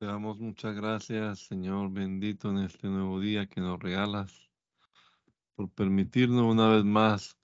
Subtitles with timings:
[0.00, 4.48] Te damos muchas gracias, Señor bendito, en este nuevo día que nos regalas,
[5.54, 7.36] por permitirnos una vez más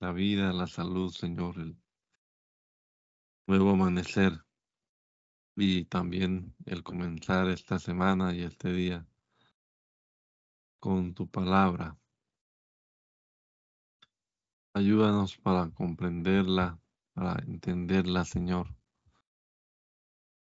[0.00, 1.76] la vida, la salud, Señor, el
[3.46, 4.32] nuevo amanecer
[5.54, 9.06] y también el comenzar esta semana y este día
[10.80, 11.96] con tu palabra.
[14.74, 16.80] Ayúdanos para comprenderla,
[17.14, 18.81] para entenderla, Señor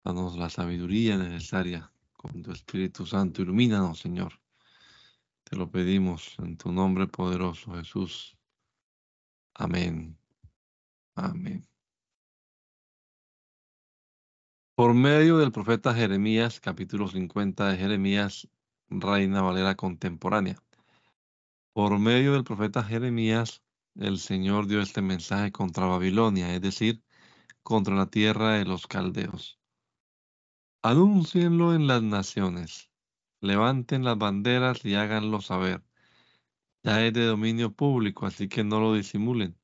[0.02, 3.42] Danos la sabiduría necesaria con tu Espíritu Santo.
[3.42, 4.40] Ilumínanos, Señor.
[5.44, 8.36] Te lo pedimos en tu nombre poderoso, Jesús.
[9.54, 10.16] Amén.
[11.14, 11.66] Amén.
[14.74, 18.48] Por medio del profeta Jeremías, capítulo 50 de Jeremías,
[18.88, 20.56] Reina Valera contemporánea.
[21.74, 23.62] Por medio del profeta Jeremías,
[23.96, 27.02] el Señor dio este mensaje contra Babilonia, es decir,
[27.62, 29.59] contra la tierra de los caldeos.
[30.82, 32.90] Anúncienlo en las naciones,
[33.42, 35.84] levanten las banderas y háganlo saber.
[36.82, 39.58] Ya es de dominio público, así que no lo disimulen.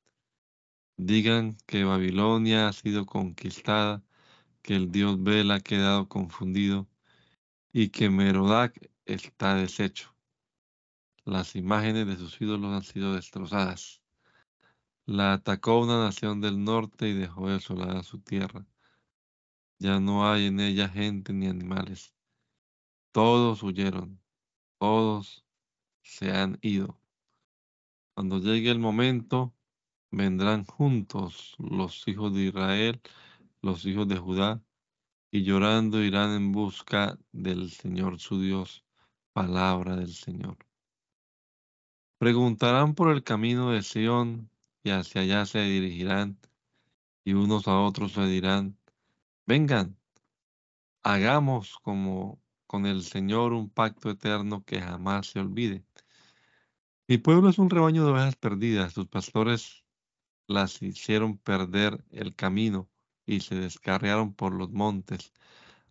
[0.98, 4.04] Digan que Babilonia ha sido conquistada,
[4.60, 6.86] que el dios Bel ha quedado confundido
[7.72, 10.14] y que Merodac está deshecho.
[11.24, 14.02] Las imágenes de sus ídolos han sido destrozadas.
[15.06, 18.66] La atacó una nación del norte y dejó desolada su tierra.
[19.78, 22.14] Ya no hay en ella gente ni animales.
[23.12, 24.20] Todos huyeron,
[24.78, 25.44] todos
[26.02, 26.98] se han ido.
[28.14, 29.54] Cuando llegue el momento,
[30.10, 33.00] vendrán juntos los hijos de Israel,
[33.60, 34.62] los hijos de Judá,
[35.30, 38.84] y llorando irán en busca del Señor su Dios,
[39.34, 40.56] palabra del Señor.
[42.18, 44.48] Preguntarán por el camino de Sión
[44.82, 46.38] y hacia allá se dirigirán,
[47.24, 48.78] y unos a otros se dirán,
[49.48, 49.96] Vengan,
[51.04, 55.84] hagamos como con el Señor un pacto eterno que jamás se olvide.
[57.06, 58.94] Mi pueblo es un rebaño de ovejas perdidas.
[58.94, 59.84] Sus pastores
[60.48, 62.90] las hicieron perder el camino
[63.24, 65.32] y se descarriaron por los montes.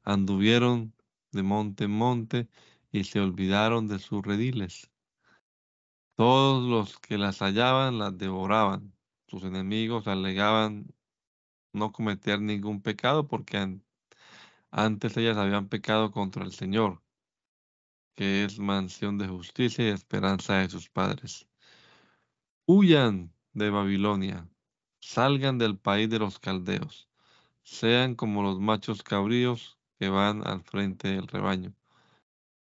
[0.03, 0.93] Anduvieron
[1.31, 2.49] de monte en monte
[2.91, 4.91] y se olvidaron de sus rediles.
[6.15, 8.93] Todos los que las hallaban las devoraban.
[9.29, 10.93] Sus enemigos alegaban
[11.75, 13.79] no cometer ningún pecado porque
[14.71, 17.01] antes ellas habían pecado contra el Señor,
[18.15, 21.47] que es mansión de justicia y esperanza de sus padres.
[22.65, 24.49] Huyan de Babilonia,
[24.99, 27.09] salgan del país de los caldeos,
[27.61, 31.73] sean como los machos cabríos que van al frente del rebaño.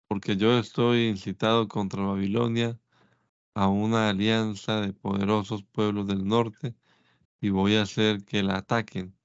[0.08, 2.80] Porque yo estoy incitado contra Babilonia
[3.54, 6.76] a una alianza de poderosos pueblos del norte
[7.42, 9.16] y voy a hacer que la ataquen.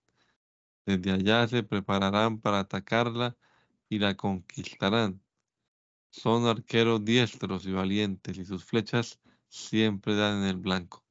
[0.86, 3.36] Desde allá se prepararán para atacarla
[3.88, 5.22] y la conquistarán.
[6.10, 11.04] Son arqueros diestros y valientes y sus flechas siempre dan en el blanco.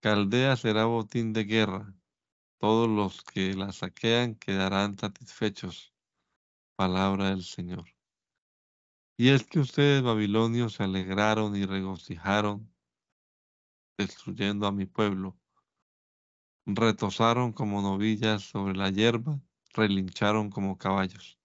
[0.00, 1.94] Caldea será botín de guerra.
[2.58, 5.92] Todos los que la saquean quedarán satisfechos.
[6.76, 7.84] Palabra del Señor.
[9.16, 12.72] Y es que ustedes, babilonios, se alegraron y regocijaron,
[13.98, 15.36] destruyendo a mi pueblo
[16.66, 19.40] retosaron como novillas sobre la hierba,
[19.74, 21.38] relincharon como caballos.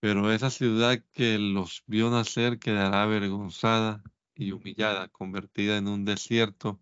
[0.00, 4.02] Pero esa ciudad que los vio nacer quedará avergonzada
[4.34, 6.80] y humillada, convertida en un desierto,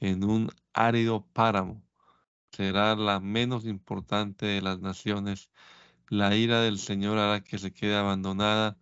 [0.00, 1.82] en un árido páramo.
[2.52, 5.50] Será la menos importante de las naciones.
[6.08, 8.78] La ira del Señor hará que se quede abandonada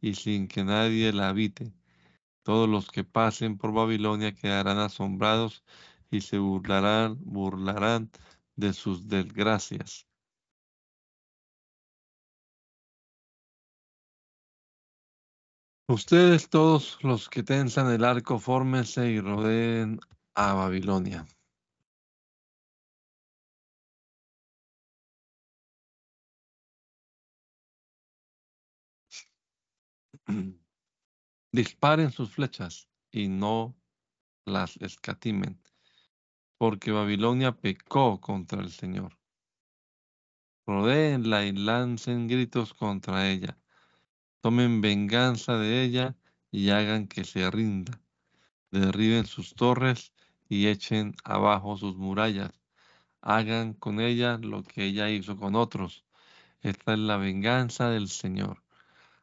[0.00, 1.72] y sin que nadie la habite.
[2.42, 5.64] Todos los que pasen por Babilonia quedarán asombrados
[6.10, 8.10] y se burlarán, burlarán
[8.56, 10.06] de sus desgracias.
[15.88, 20.00] Ustedes todos los que tensan el arco, fórmense y rodeen
[20.34, 21.26] a Babilonia.
[31.52, 33.76] Disparen sus flechas y no
[34.44, 35.60] las escatimen
[36.58, 39.16] porque Babilonia pecó contra el Señor.
[40.66, 43.56] Rodéenla y lancen gritos contra ella.
[44.40, 46.16] Tomen venganza de ella
[46.50, 48.00] y hagan que se rinda.
[48.70, 50.12] Derriben sus torres
[50.48, 52.52] y echen abajo sus murallas.
[53.20, 56.04] Hagan con ella lo que ella hizo con otros.
[56.62, 58.62] Esta es la venganza del Señor.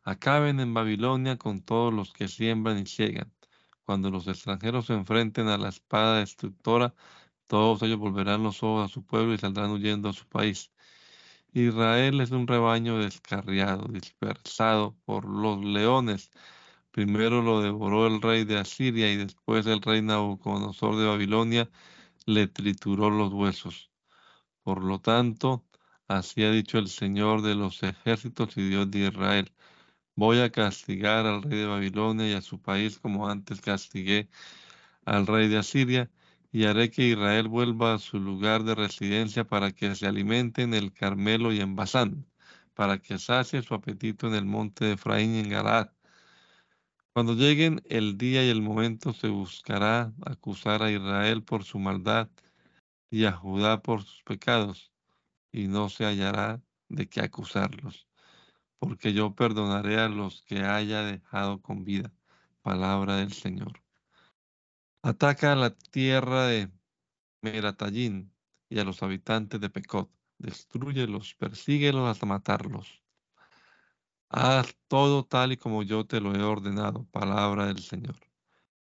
[0.04, 3.34] Acaben en Babilonia con todos los que siembran y ciegan.
[3.86, 6.94] Cuando los extranjeros se enfrenten a la espada destructora,
[7.48, 10.72] todos ellos volverán los ojos a su pueblo y saldrán huyendo a su país.
[11.54, 16.32] Israel es un rebaño descarriado, dispersado por los leones.
[16.92, 21.70] Primero lo devoró el rey de Asiria y después el rey Nabucodonosor de Babilonia
[22.26, 23.92] le trituró los huesos.
[24.64, 25.66] Por lo tanto,
[26.08, 29.52] así ha dicho el Señor de los ejércitos y Dios de Israel.
[30.16, 34.30] Voy a castigar al rey de Babilonia y a su país como antes castigué
[35.06, 36.10] al rey de Asiria,
[36.54, 40.74] y haré que Israel vuelva a su lugar de residencia para que se alimente en
[40.74, 42.26] el Carmelo y en Basán,
[42.74, 45.90] para que sacie su apetito en el monte de Efraín y en Galaad.
[47.14, 52.30] Cuando lleguen el día y el momento, se buscará acusar a Israel por su maldad
[53.12, 54.92] y a Judá por sus pecados,
[55.52, 58.08] y no se hallará de qué acusarlos
[58.84, 62.12] porque yo perdonaré a los que haya dejado con vida.
[62.62, 63.83] Palabra del Señor.
[65.06, 66.72] Ataca a la tierra de
[67.42, 68.34] Meratallín
[68.70, 70.10] y a los habitantes de Pecot.
[70.38, 73.04] Destruyelos, persíguelos hasta matarlos.
[74.30, 77.04] Haz todo tal y como yo te lo he ordenado.
[77.12, 78.16] Palabra del Señor.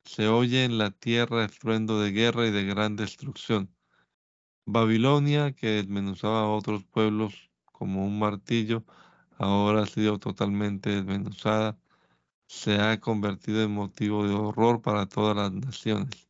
[0.02, 3.76] Se oye en la tierra estruendo de guerra y de gran destrucción.
[4.64, 8.82] Babilonia, que desmenuzaba a otros pueblos como un martillo,
[9.36, 11.78] ahora ha sido totalmente desmenuzada,
[12.48, 16.28] se ha convertido en motivo de horror para todas las naciones.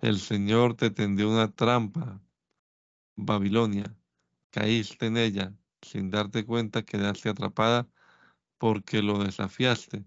[0.00, 2.20] El Señor te tendió una trampa,
[3.16, 3.96] Babilonia,
[4.50, 7.88] caíste en ella, sin darte cuenta quedaste atrapada
[8.58, 10.04] porque lo desafiaste.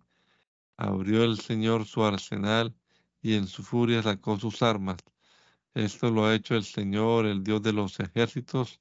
[0.77, 2.75] Abrió el Señor su arsenal
[3.21, 4.97] y en su furia sacó sus armas.
[5.73, 8.79] Esto lo ha hecho el Señor, el Dios de los ejércitos,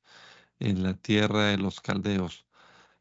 [0.58, 2.46] en la tierra de los caldeos.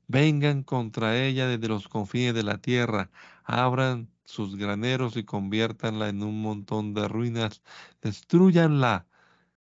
[0.08, 3.10] Vengan contra ella desde los confines de la tierra,
[3.44, 7.62] abran sus graneros y conviértanla en un montón de ruinas,
[8.02, 9.08] destruyanla,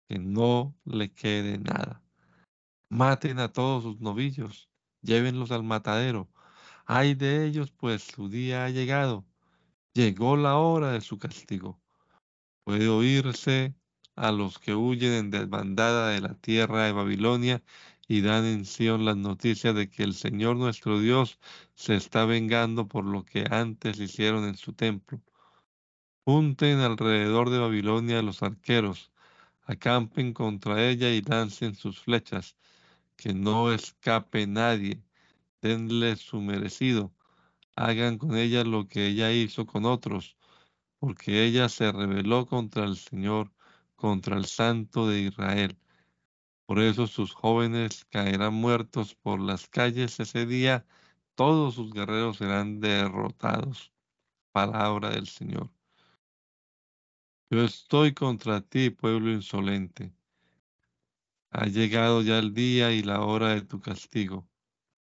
[0.08, 2.02] que no le quede nada.
[2.88, 4.68] Maten a todos sus novillos,
[5.02, 6.28] llévenlos al matadero.
[6.86, 9.24] Ay de ellos, pues su día ha llegado.
[9.94, 11.80] Llegó la hora de su castigo.
[12.64, 13.74] Puede oírse
[14.16, 17.62] a los que huyen en desbandada de la tierra de Babilonia
[18.08, 21.38] y dan en Sion las noticias de que el Señor nuestro Dios
[21.74, 25.20] se está vengando por lo que antes hicieron en su templo.
[26.24, 29.12] Junten alrededor de Babilonia los arqueros,
[29.62, 32.56] acampen contra ella y lancen sus flechas,
[33.16, 35.02] que no escape nadie,
[35.62, 37.12] denle su merecido,
[37.76, 40.36] hagan con ella lo que ella hizo con otros,
[40.98, 43.52] porque ella se rebeló contra el Señor,
[43.96, 45.76] contra el Santo de Israel.
[46.74, 50.84] Por eso sus jóvenes caerán muertos por las calles ese día,
[51.36, 53.92] todos sus guerreros serán derrotados.
[54.50, 55.70] Palabra del Señor.
[57.48, 60.12] Yo estoy contra ti, pueblo insolente.
[61.50, 64.48] Ha llegado ya el día y la hora de tu castigo.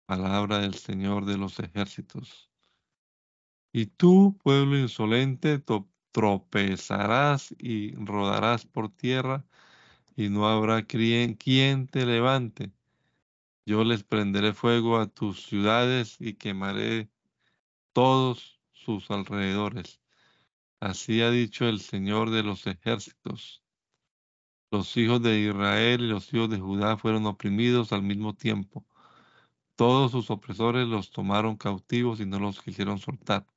[0.05, 2.49] Palabra del Señor de los ejércitos.
[3.73, 5.61] Y tú, pueblo insolente,
[6.13, 9.45] tropezarás y rodarás por tierra
[10.19, 12.73] y no habrá quien, te levante.
[13.65, 17.09] Yo les prenderé fuego a tus ciudades y quemaré
[17.93, 20.01] todos sus alrededores.
[20.81, 23.63] Así ha dicho el Señor de los ejércitos.
[24.71, 28.85] Los hijos de Israel y los hijos de Judá fueron oprimidos al mismo tiempo.
[29.77, 33.47] Todos sus opresores los tomaron cautivos y no los quisieron soltar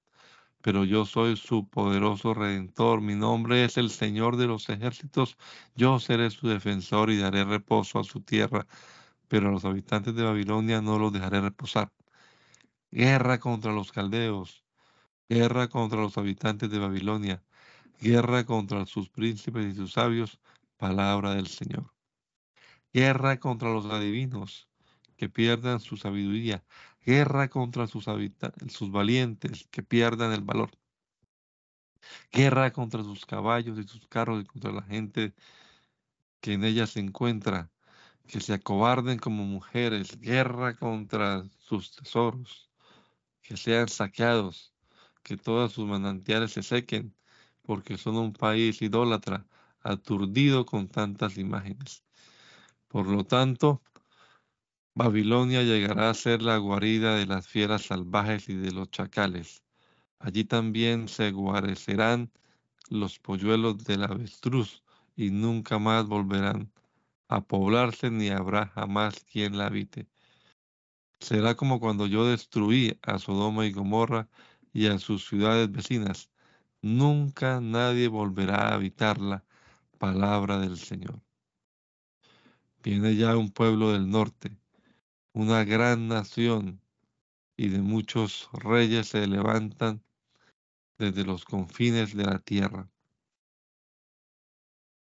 [0.62, 3.00] pero yo soy su poderoso redentor.
[3.00, 5.37] Mi nombre es el Señor de los ejércitos.
[5.75, 8.66] Yo seré su defensor y daré reposo a su tierra,
[9.28, 11.92] pero a los habitantes de Babilonia no los dejaré reposar.
[12.90, 14.64] Guerra contra los caldeos,
[15.28, 17.42] guerra contra los habitantes de Babilonia,
[18.00, 20.38] guerra contra sus príncipes y sus sabios,
[20.76, 21.92] palabra del Señor.
[22.92, 24.69] Guerra contra los adivinos,
[25.16, 26.64] que pierdan su sabiduría,
[27.04, 28.06] guerra contra sus,
[28.68, 30.71] sus valientes, que pierdan el valor,
[32.32, 35.35] guerra contra sus caballos y sus carros y contra la gente
[36.40, 37.71] que en ella se encuentra,
[38.26, 42.71] que se acobarden como mujeres, guerra contra sus tesoros,
[43.42, 44.75] que sean saqueados,
[45.23, 47.14] que todas sus manantiales se sequen,
[47.62, 49.47] porque son un país idólatra,
[49.82, 52.04] aturdido con tantas imágenes.
[52.88, 53.82] Por lo tanto,
[54.94, 59.62] Babilonia llegará a ser la guarida de las fieras salvajes y de los chacales.
[60.18, 62.30] Allí también se guarecerán
[62.90, 64.82] los polluelos del avestruz
[65.16, 66.70] y nunca más volverán
[67.28, 70.08] a poblarse ni habrá jamás quien la habite.
[71.20, 74.28] Será como cuando yo destruí a Sodoma y Gomorra
[74.75, 76.28] y a sus ciudades vecinas.
[76.82, 79.42] Nunca nadie volverá a habitarla.
[79.96, 81.22] Palabra del Señor.
[82.82, 84.62] Viene ya un pueblo del norte
[85.34, 86.80] una gran nación
[87.56, 90.02] y de muchos reyes se levantan
[90.98, 92.88] desde los confines de la tierra.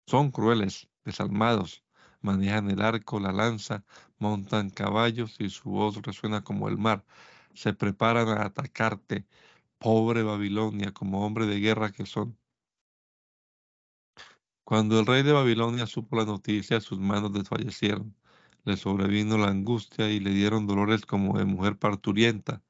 [0.06, 1.84] Son crueles, desalmados,
[2.20, 3.84] manejan el arco, la lanza,
[4.18, 7.04] montan caballos y su voz resuena como el mar.
[7.54, 9.26] Se preparan a atacarte,
[9.78, 12.38] pobre Babilonia, como hombre de guerra que son.
[14.64, 18.14] Cuando el rey de Babilonia supo la noticia, sus manos desfallecieron.
[18.66, 22.62] Le sobrevino la angustia y le dieron dolores como de mujer parturienta.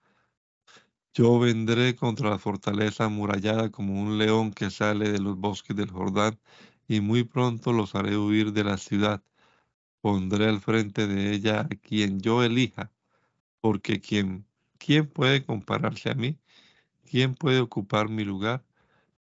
[1.13, 5.91] Yo vendré contra la fortaleza amurallada como un león que sale de los bosques del
[5.91, 6.39] Jordán,
[6.87, 9.25] y muy pronto los haré huir de la ciudad.
[10.01, 12.93] Pondré al frente de ella a quien yo elija,
[13.61, 14.47] porque quien,
[14.79, 16.39] ¿quién puede compararse a mí?
[17.05, 18.65] ¿Quién puede ocupar mi lugar?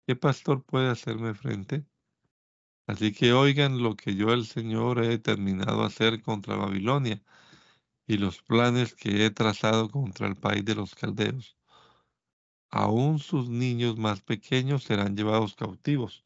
[0.07, 1.85] ¿Qué pastor puede hacerme frente?
[2.87, 7.21] Así que oigan lo que yo el Señor he determinado hacer contra Babilonia
[8.07, 11.55] y los planes que he trazado contra el país de los caldeos.
[12.69, 16.25] Aún sus niños más pequeños serán llevados cautivos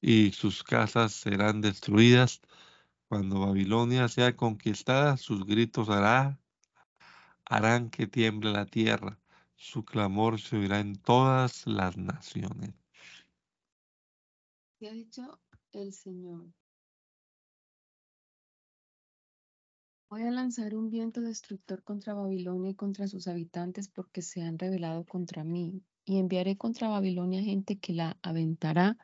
[0.00, 2.40] y sus casas serán destruidas.
[3.08, 6.38] Cuando Babilonia sea conquistada, sus gritos hará,
[7.44, 9.18] harán que tiemble la tierra.
[9.56, 12.74] Su clamor se oirá en todas las naciones.
[14.78, 15.38] ¿Qué ha dicho
[15.72, 16.52] el Señor?
[20.08, 24.58] Voy a lanzar un viento destructor contra Babilonia y contra sus habitantes porque se han
[24.58, 25.84] rebelado contra mí.
[26.04, 28.98] Y enviaré contra Babilonia gente que la aventará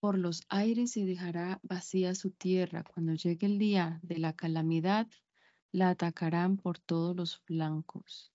[0.00, 2.84] por los aires y dejará vacía su tierra.
[2.84, 5.08] Cuando llegue el día de la calamidad,
[5.72, 8.30] la atacarán por todos los flancos.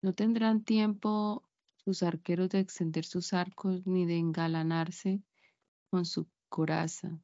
[0.00, 1.46] No tendrán tiempo
[1.76, 5.22] sus arqueros de extender sus arcos ni de engalanarse
[5.90, 7.20] con su coraza.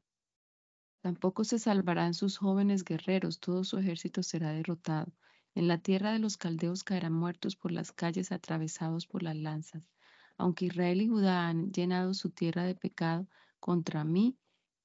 [1.03, 5.13] Tampoco se salvarán sus jóvenes guerreros, todo su ejército será derrotado.
[5.55, 9.83] En la tierra de los caldeos caerán muertos por las calles atravesados por las lanzas.
[10.37, 13.29] Aunque Israel y Judá han llenado su tierra de pecado
[13.61, 14.37] contra mí,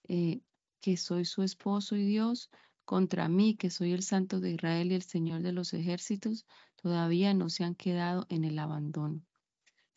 [0.07, 0.41] eh,
[0.81, 2.49] que soy su esposo y Dios,
[2.85, 6.45] contra mí, que soy el Santo de Israel y el Señor de los ejércitos,
[6.75, 9.21] todavía no se han quedado en el abandono.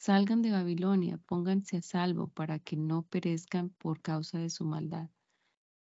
[0.05, 5.09] Salgan de Babilonia, pónganse a salvo para que no perezcan por causa de su maldad.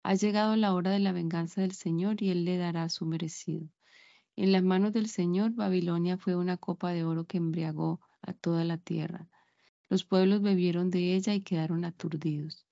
[0.04, 3.68] Ha llegado la hora de la venganza del Señor y Él le dará su merecido.
[4.36, 8.62] En las manos del Señor, Babilonia fue una copa de oro que embriagó a toda
[8.62, 9.28] la tierra.
[9.88, 12.68] Los pueblos bebieron de ella y quedaron aturdidos.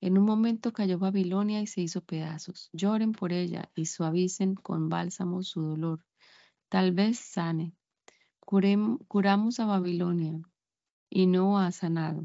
[0.00, 2.70] En un momento cayó Babilonia y se hizo pedazos.
[2.72, 6.02] Lloren por ella y suavicen con bálsamo su dolor.
[6.70, 7.74] Tal vez sane.
[8.40, 10.40] curamos a Babilonia
[11.10, 12.24] y no ha sanado.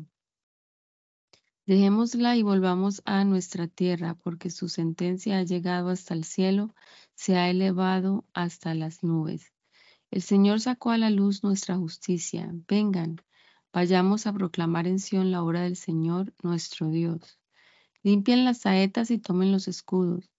[1.65, 6.73] Dejémosla y volvamos a nuestra tierra, porque su sentencia ha llegado hasta el cielo,
[7.13, 9.53] se ha elevado hasta las nubes.
[10.09, 12.51] El Señor sacó a la luz nuestra justicia.
[12.67, 13.21] Vengan,
[13.71, 17.39] vayamos a proclamar en Sión la obra del Señor nuestro Dios.
[18.03, 20.29] Limpien las saetas y tomen los escudos.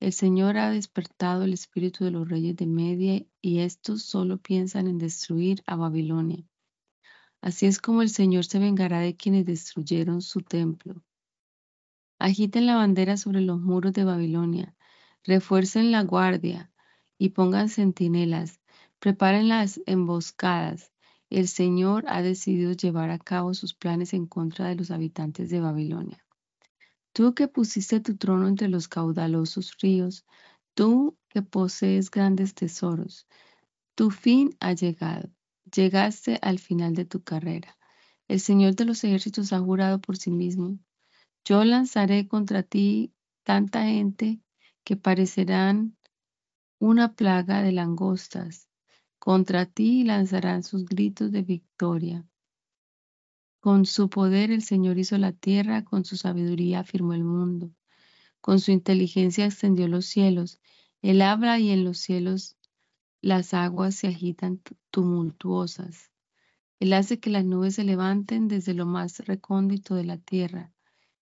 [0.00, 4.88] El Señor ha despertado el espíritu de los reyes de Media y estos solo piensan
[4.88, 6.44] en destruir a Babilonia.
[7.42, 11.02] Así es como el Señor se vengará de quienes destruyeron su templo.
[12.20, 14.76] Agiten la bandera sobre los muros de Babilonia,
[15.24, 16.70] refuercen la guardia
[17.18, 18.60] y pongan centinelas,
[19.00, 20.92] preparen las emboscadas.
[21.30, 25.60] El Señor ha decidido llevar a cabo sus planes en contra de los habitantes de
[25.60, 26.24] Babilonia.
[27.12, 30.24] Tú que pusiste tu trono entre los caudalosos ríos,
[30.74, 33.26] tú que posees grandes tesoros,
[33.96, 35.28] tu fin ha llegado.
[35.74, 37.78] Llegaste al final de tu carrera.
[38.28, 40.78] El Señor de los ejércitos ha jurado por sí mismo.
[41.44, 44.40] Yo lanzaré contra ti tanta gente
[44.84, 45.96] que parecerán
[46.78, 48.68] una plaga de langostas.
[49.18, 52.26] Contra ti lanzarán sus gritos de victoria.
[53.60, 57.70] Con su poder el Señor hizo la tierra, con su sabiduría afirmó el mundo,
[58.40, 60.60] con su inteligencia extendió los cielos.
[61.00, 62.56] Él habla y en los cielos
[63.22, 64.60] las aguas se agitan
[64.90, 66.10] tumultuosas.
[66.80, 70.72] Él hace que las nubes se levanten desde lo más recóndito de la tierra.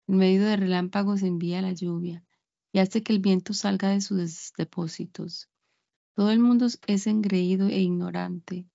[0.06, 2.22] En medio de relámpagos envía la lluvia
[2.70, 5.48] y hace que el viento salga de sus depósitos.
[6.14, 8.66] Todo el mundo es engreído e ignorante.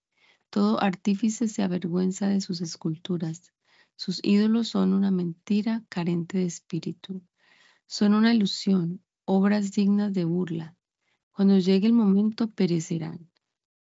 [0.49, 3.53] Todo artífice se avergüenza de sus esculturas.
[3.95, 7.21] Sus ídolos son una mentira carente de espíritu.
[7.85, 10.75] Son una ilusión, obras dignas de burla.
[11.31, 13.29] Cuando llegue el momento perecerán.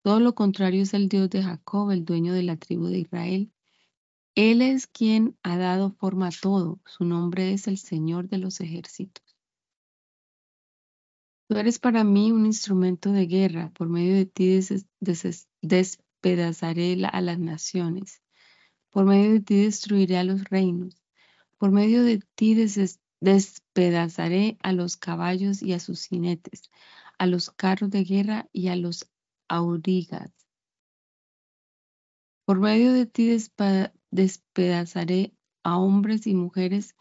[0.01, 3.51] Todo lo contrario es el Dios de Jacob, el dueño de la tribu de Israel.
[4.35, 6.81] Él es quien ha dado forma a todo.
[6.85, 9.23] Su nombre es el Señor de los ejércitos.
[11.47, 14.59] Tú eres para mí un instrumento de guerra, por medio de ti
[15.61, 18.21] despedazaré a las naciones,
[18.89, 21.03] por medio de ti destruiré a los reinos,
[21.57, 26.71] por medio de ti despedazaré a los caballos y a sus jinetes,
[27.23, 29.09] a los carros de guerra y a los
[29.47, 30.29] aurigas.
[32.43, 33.31] Por medio de ti
[34.11, 36.97] despedazaré a hombres y mujeres,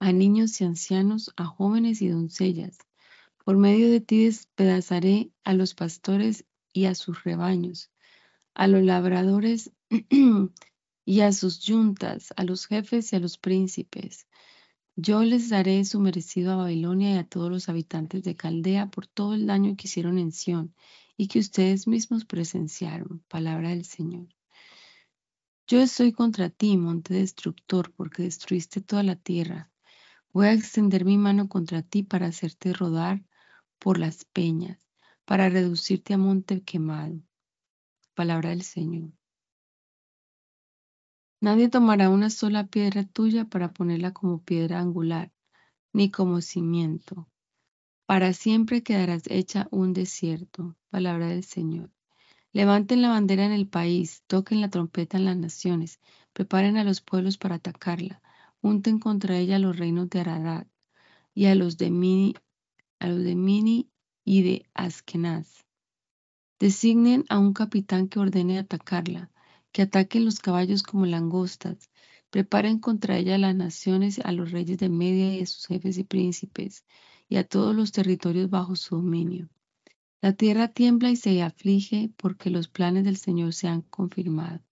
[0.00, 2.78] a niños y ancianos, a jóvenes y doncellas.
[3.44, 7.90] Por medio de ti despedazaré a los pastores y a sus rebaños,
[8.54, 9.72] a los labradores
[11.04, 14.26] y a sus yuntas, a los jefes y a los príncipes.
[14.98, 19.06] Yo les daré su merecido a Babilonia y a todos los habitantes de Caldea por
[19.06, 20.74] todo el daño que hicieron en Sión
[21.18, 23.22] y que ustedes mismos presenciaron.
[23.28, 24.26] Palabra del Señor.
[25.66, 29.70] Yo estoy contra ti, monte destructor, porque destruiste toda la tierra.
[30.32, 33.22] Voy a extender mi mano contra ti para hacerte rodar
[33.78, 34.78] por las peñas,
[35.26, 37.20] para reducirte a monte quemado.
[38.14, 39.12] Palabra del Señor.
[41.40, 45.32] Nadie tomará una sola piedra tuya para ponerla como piedra angular,
[45.92, 47.28] ni como cimiento.
[48.06, 50.76] Para siempre quedarás hecha un desierto.
[50.90, 51.90] Palabra del Señor.
[52.52, 56.00] Levanten la bandera en el país, toquen la trompeta en las naciones,
[56.32, 58.22] preparen a los pueblos para atacarla,
[58.62, 60.66] junten contra ella los reinos de Ararat
[61.34, 62.34] y a los de Mini,
[62.98, 63.90] a los de Mini
[64.24, 65.66] y de Askenaz.
[66.58, 69.30] Designen a un capitán que ordene atacarla,
[69.76, 71.90] que ataquen los caballos como langostas,
[72.30, 75.98] preparen contra ella a las naciones, a los reyes de Media y a sus jefes
[75.98, 76.86] y príncipes,
[77.28, 79.50] y a todos los territorios bajo su dominio.
[80.22, 84.62] La tierra tiembla y se aflige porque los planes del Señor se han confirmado,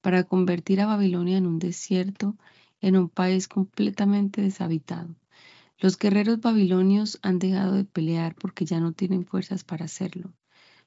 [0.00, 2.36] para convertir a Babilonia en un desierto,
[2.80, 5.14] en un país completamente deshabitado.
[5.78, 10.34] Los guerreros babilonios han dejado de pelear porque ya no tienen fuerzas para hacerlo.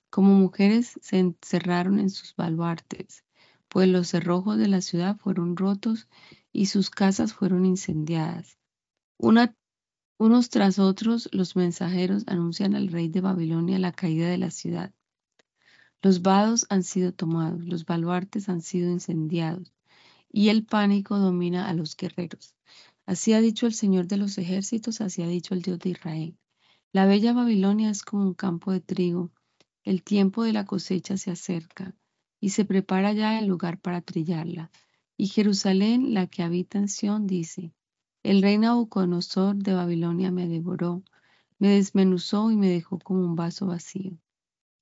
[0.09, 3.23] Como mujeres se encerraron en sus baluartes,
[3.73, 6.07] pues los cerrojos de la ciudad fueron rotos
[6.51, 8.59] y sus casas fueron incendiadas.
[9.17, 14.93] Unos tras otros, los mensajeros anuncian al rey de Babilonia la caída de la ciudad.
[16.03, 19.73] Los vados han sido tomados, los baluartes han sido incendiados,
[20.31, 22.53] y el pánico domina a los guerreros.
[23.07, 26.37] Así ha dicho el Señor de los ejércitos, así ha dicho el Dios de Israel.
[26.91, 29.31] La bella Babilonia es como un campo de trigo,
[29.83, 31.95] el tiempo de la cosecha se acerca,
[32.43, 34.69] y se prepara ya el lugar para trillarla.
[35.15, 37.73] Y Jerusalén, la que habita en Sión, dice,
[38.21, 41.03] el rey Nabucodonosor de Babilonia me devoró,
[41.57, 44.17] me desmenuzó y me dejó como un vaso vacío.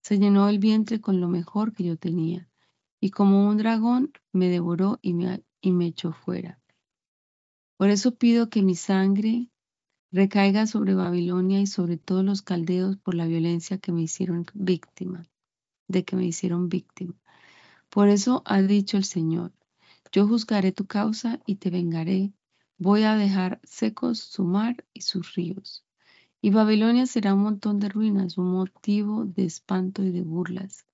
[0.02, 2.50] Se llenó el vientre con lo mejor que yo tenía,
[3.00, 6.60] y como un dragón me devoró y me, y me echó fuera.
[7.78, 9.52] Por eso pido que mi sangre
[10.12, 15.30] recaiga sobre Babilonia y sobre todos los caldeos por la violencia que me hicieron víctima,
[15.88, 17.21] de que me hicieron víctima.
[17.92, 19.54] Por eso ha dicho el Señor,
[20.12, 22.34] yo juzgaré tu causa y te vengaré
[22.84, 25.86] Voy a dejar secos su mar y sus ríos.
[26.42, 30.88] Y Babilonia será un montón de ruinas, un motivo de espanto y de burlas,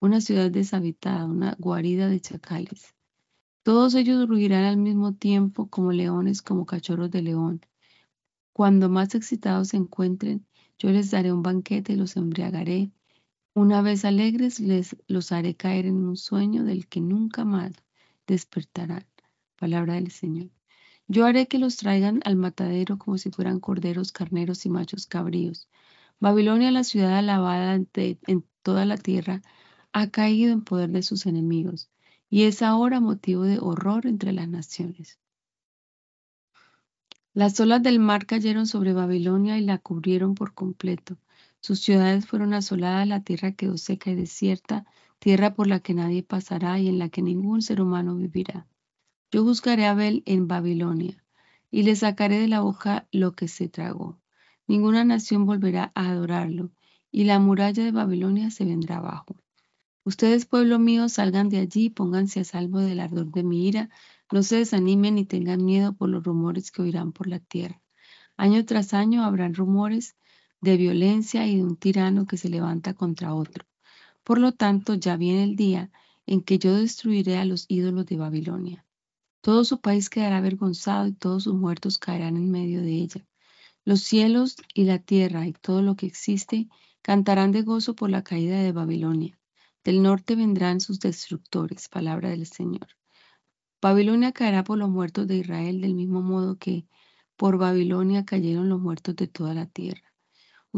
[0.00, 2.94] una ciudad deshabitada, una guarida de chacales.
[3.62, 7.60] Todos ellos ruirán al mismo tiempo como leones, como cachorros de león.
[8.54, 10.46] Cuando más excitados se encuentren,
[10.78, 12.90] yo les daré un banquete y los embriagaré.
[13.58, 17.72] Una vez alegres, les los haré caer en un sueño del que nunca más
[18.24, 19.04] despertarán.
[19.58, 20.50] Palabra del Señor.
[21.08, 25.68] Yo haré que los traigan al matadero como si fueran corderos, carneros y machos cabríos.
[26.20, 29.42] Babilonia, la ciudad alabada en toda la tierra,
[29.92, 31.90] ha caído en poder de sus enemigos
[32.30, 35.18] y es ahora motivo de horror entre las naciones.
[37.34, 41.16] Las olas del mar cayeron sobre Babilonia y la cubrieron por completo.
[41.60, 44.86] Sus ciudades fueron asoladas, la tierra quedó seca y desierta,
[45.18, 48.66] tierra por la que nadie pasará y en la que ningún ser humano vivirá.
[49.30, 51.22] Yo juzgaré a Abel en Babilonia
[51.70, 54.18] y le sacaré de la boca lo que se tragó.
[54.66, 56.70] Ninguna nación volverá a adorarlo
[57.10, 59.36] y la muralla de Babilonia se vendrá abajo.
[60.04, 63.90] Ustedes, pueblo mío, salgan de allí y pónganse a salvo del ardor de mi ira.
[64.32, 67.82] No se desanimen ni tengan miedo por los rumores que oirán por la tierra.
[68.36, 70.16] Año tras año habrán rumores
[70.60, 73.64] de violencia y de un tirano que se levanta contra otro.
[74.24, 75.90] Por lo tanto, ya viene el día
[76.26, 78.84] en que yo destruiré a los ídolos de Babilonia.
[79.40, 83.26] Todo su país quedará avergonzado y todos sus muertos caerán en medio de ella.
[83.84, 86.68] Los cielos y la tierra y todo lo que existe
[87.00, 89.38] cantarán de gozo por la caída de Babilonia.
[89.84, 92.88] Del norte vendrán sus destructores, palabra del Señor.
[93.80, 96.86] Babilonia caerá por los muertos de Israel del mismo modo que
[97.36, 100.07] por Babilonia cayeron los muertos de toda la tierra.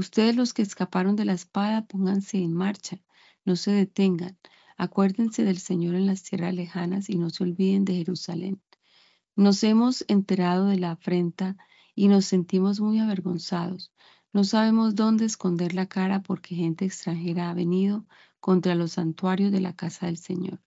[0.01, 3.03] Ustedes los que escaparon de la espada, pónganse en marcha,
[3.45, 4.39] no se detengan.
[4.79, 8.63] Acuérdense del Señor en las tierras lejanas y no se olviden de Jerusalén.
[9.37, 11.59] Nos hemos enterado de la afrenta
[11.95, 13.93] y nos sentimos muy avergonzados.
[14.33, 18.07] No sabemos dónde esconder la cara porque gente extranjera ha venido
[18.41, 20.63] contra los santuarios de la casa del Señor.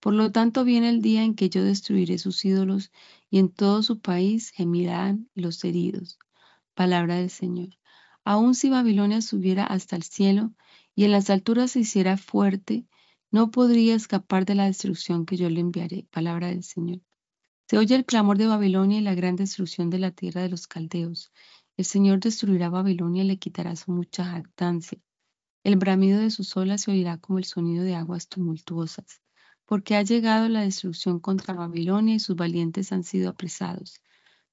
[0.00, 2.90] Por lo tanto viene el día en que yo destruiré sus ídolos
[3.30, 6.18] y en todo su país gemirán los heridos.
[6.74, 7.68] Palabra del Señor.
[8.24, 10.52] Aun si Babilonia subiera hasta el cielo
[10.94, 12.86] y en las alturas se hiciera fuerte,
[13.30, 16.06] no podría escapar de la destrucción que yo le enviaré.
[16.10, 17.00] Palabra del Señor.
[17.68, 20.66] Se oye el clamor de Babilonia y la gran destrucción de la tierra de los
[20.66, 21.32] caldeos.
[21.76, 24.98] El Señor destruirá Babilonia y le quitará su mucha jactancia.
[25.64, 29.22] El bramido de sus olas se oirá como el sonido de aguas tumultuosas,
[29.64, 34.00] porque ha llegado la destrucción contra Babilonia y sus valientes han sido apresados.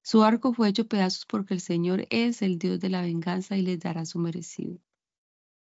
[0.04, 3.62] Su arco fue hecho pedazos porque el Señor es el Dios de la venganza y
[3.62, 4.80] le dará su merecido.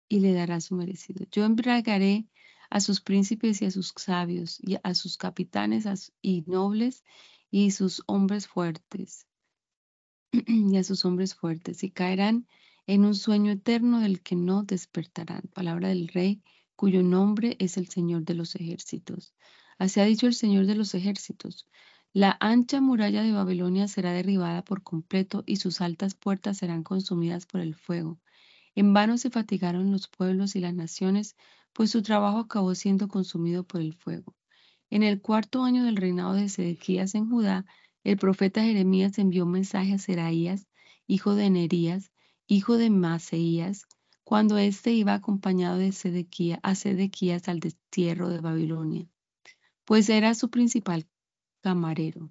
[0.08, 1.26] Y le dará su merecido.
[1.30, 2.26] Yo embriagaré
[2.70, 7.04] a sus príncipes y a sus sabios, y a sus capitanes y nobles
[7.50, 9.28] y sus hombres fuertes,
[10.32, 12.48] y a sus hombres fuertes, y caerán
[12.86, 15.42] en un sueño eterno del que no despertarán.
[15.54, 16.42] Palabra del Rey,
[16.74, 19.34] cuyo nombre es el Señor de los ejércitos.
[19.78, 21.68] Así ha dicho el Señor de los ejércitos.
[22.16, 27.44] La ancha muralla de Babilonia será derribada por completo y sus altas puertas serán consumidas
[27.44, 28.20] por el fuego.
[28.76, 31.34] En vano se fatigaron los pueblos y las naciones,
[31.72, 34.36] pues su trabajo acabó siendo consumido por el fuego.
[34.90, 37.66] En el cuarto año del reinado de Sedequías en Judá,
[38.04, 40.68] el profeta Jeremías envió un mensaje a Seraías,
[41.08, 42.12] hijo de Nerías,
[42.46, 43.88] hijo de Maseías,
[44.22, 49.08] cuando éste iba acompañado de Sedequías, a Sedequías al destierro de Babilonia,
[49.84, 51.08] pues era su principal
[51.64, 52.30] camarero.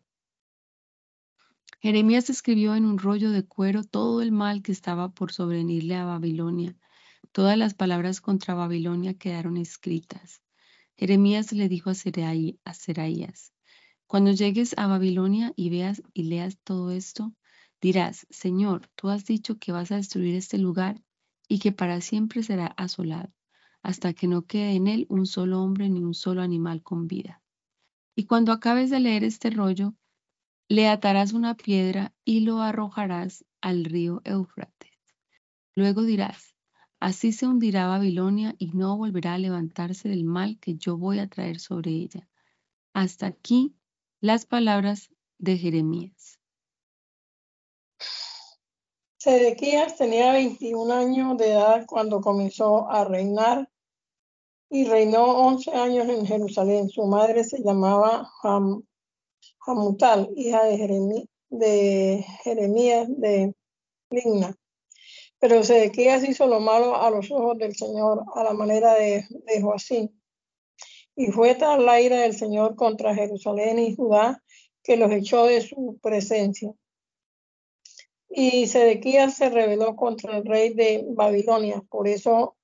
[1.82, 6.06] Jeremías escribió en un rollo de cuero todo el mal que estaba por sobrevenirle a
[6.06, 6.78] Babilonia.
[7.32, 10.44] Todas las palabras contra Babilonia quedaron escritas.
[10.96, 13.54] Jeremías le dijo a, Seraías,
[14.06, 17.34] cuando llegues a Babilonia y veas y leas todo esto,
[17.82, 21.02] dirás, Señor, tú has dicho que vas a destruir este lugar
[21.48, 23.34] y que para siempre será asolado,
[23.82, 27.43] hasta que no quede en él un solo hombre ni un solo animal con vida.
[28.16, 29.96] Y cuando acabes de leer este rollo,
[30.68, 34.92] le atarás una piedra y lo arrojarás al río Éufrates.
[35.76, 36.56] Luego dirás,
[37.00, 41.28] así se hundirá Babilonia y no volverá a levantarse del mal que yo voy a
[41.28, 42.30] traer sobre ella.
[42.94, 43.76] Hasta aquí
[44.22, 46.40] las palabras de Jeremías.
[49.18, 53.70] Sedequías tenía 21 años de edad cuando comenzó a reinar
[54.74, 56.90] y reinó 11 años en Jerusalén.
[56.90, 58.28] Su madre se llamaba
[59.68, 63.54] Hamutal, hija de, de Jeremías de
[64.10, 64.58] Ligna.
[65.38, 70.10] Pero Sedequías hizo lo malo a los ojos del Señor, a la manera de, de.
[71.18, 74.42] Y fue tal la ira del Señor contra Jerusalén y Judá
[74.82, 76.74] que los echó de su presencia.
[78.28, 81.84] Y Sedequías se rebeló contra el rey de Babilonia.
[81.92, 82.56] Por eso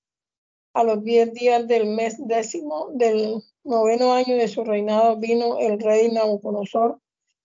[0.73, 5.79] a los diez días del mes décimo del noveno año de su reinado vino el
[5.79, 6.99] rey Nabucodonosor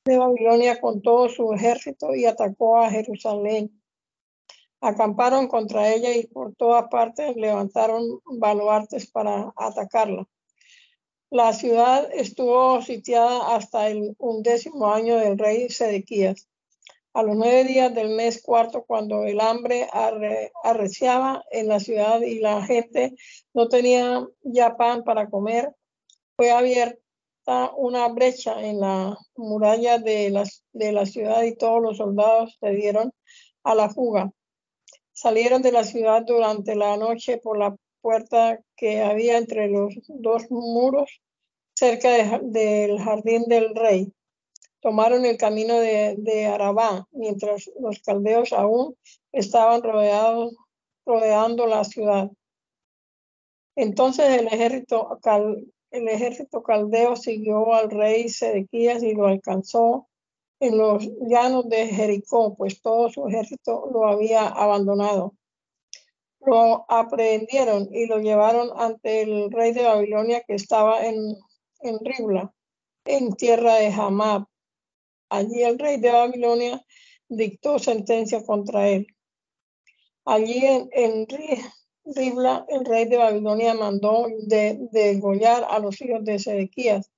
[0.04, 3.82] de Babilonia con todo su ejército y atacó a Jerusalén.
[4.80, 10.28] Acamparon contra ella y por todas partes levantaron baluartes para atacarla.
[11.30, 16.48] La ciudad estuvo sitiada hasta el undécimo año del rey Sedequías
[17.14, 19.88] a los nueve días del mes cuarto, cuando el hambre
[20.64, 23.14] arreciaba en la ciudad y la gente
[23.54, 25.72] no tenía ya pan para comer,
[26.36, 32.70] fue abierta una brecha en la muralla de la, ciudad y todos los soldados se
[32.70, 33.12] dieron
[33.62, 34.32] a la fuga.
[35.12, 40.50] Salieron de la ciudad durante la noche por la puerta que había entre los dos
[40.50, 41.20] muros
[41.74, 44.12] cerca del jardín del rey
[44.84, 48.94] tomaron el camino de, Arabá, mientras los caldeos aún
[49.32, 50.54] estaban rodeados,
[51.06, 52.30] rodeando la ciudad.
[53.76, 55.18] Entonces el ejército,
[55.90, 60.06] el ejército caldeo siguió al rey Sedequías y lo alcanzó
[60.60, 65.32] en los llanos de Jericó, pues todo su ejército lo había abandonado.
[66.40, 71.16] Lo aprendieron y lo llevaron ante el rey de Babilonia que estaba en,
[71.80, 72.52] en Ribla,
[73.06, 74.44] en tierra de Hamab
[75.34, 76.80] Allí el rey de Babilonia
[77.28, 79.08] dictó sentencia contra él.
[80.24, 81.26] Allí en,
[82.04, 87.10] Ribla, el rey de Babilonia mandó de, degollar a los hijos de Sedequías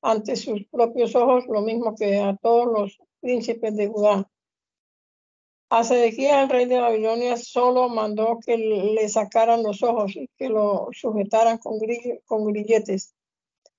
[0.00, 4.28] ante sus propios ojos, lo mismo que a todos los príncipes de Judá.
[5.70, 10.48] A Sedequía, el rey de Babilonia, solo mandó que le sacaran los ojos y que
[10.48, 13.14] lo sujetaran con grilletes.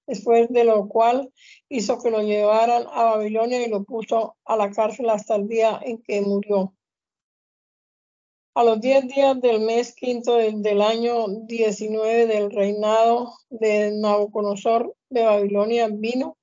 [0.06, 1.32] Después de lo cual
[1.70, 5.80] hizo que lo llevaran a Babilonia y lo puso a la cárcel hasta el día
[5.82, 6.74] en que murió.
[8.56, 15.24] A los diez días del mes quinto del, año 19 del reinado de Nabucodonosor de
[15.24, 16.38] Babilonia, vino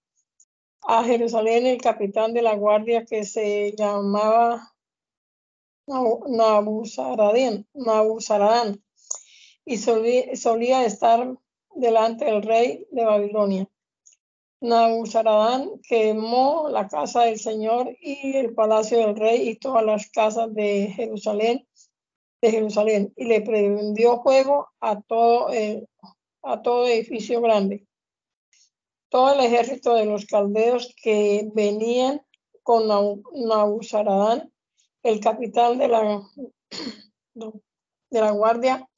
[0.83, 4.75] a Jerusalén el capitán de la guardia que se llamaba
[5.87, 7.67] Nabuzaradán,
[9.65, 11.37] y solía, estar
[11.75, 13.69] delante del rey de Babilonia.
[14.61, 20.55] Nabuzaradán quemó la casa del Señor y el palacio del rey y todas las casas
[20.55, 21.67] de Jerusalén
[22.43, 25.49] y le prendió fuego a todo,
[26.43, 27.87] a todo edificio grande.
[29.09, 32.23] Todo el ejército de los caldeos que venían
[32.63, 34.53] con Nabuzaradán,
[35.03, 36.23] el capitán de la,
[37.35, 38.89] de la guardia,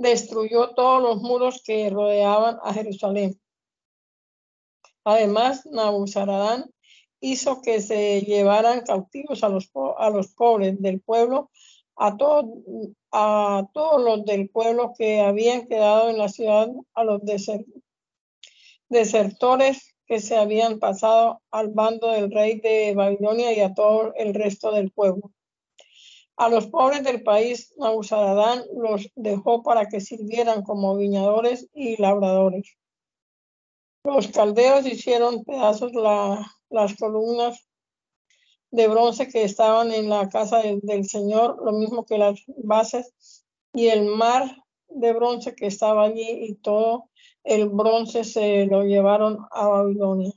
[0.00, 3.38] destruyó todos los muros que rodeaban a Jerusalén.
[5.04, 6.70] Además, Nabuzaradán
[7.20, 11.50] hizo que se llevaran cautivos a los, a los pobres del pueblo
[11.96, 12.46] a, todos
[13.12, 17.20] a todos los del pueblo que habían quedado en la ciudad, a los
[18.88, 24.32] desertores que se habían pasado al bando del rey de Babilonia y a todo el
[24.32, 25.30] resto del pueblo.
[26.40, 32.78] A los pobres del país, Nabuzaradán los dejó para que sirvieran como viñadores y labradores.
[34.04, 37.68] Los caldeos hicieron pedazos las columnas
[38.70, 43.88] de bronce que estaban en la casa del, Señor, lo mismo que las bases y
[43.88, 47.10] el mar de bronce que estaba allí y todo
[47.44, 50.32] el bronce se lo llevaron a Babilonia.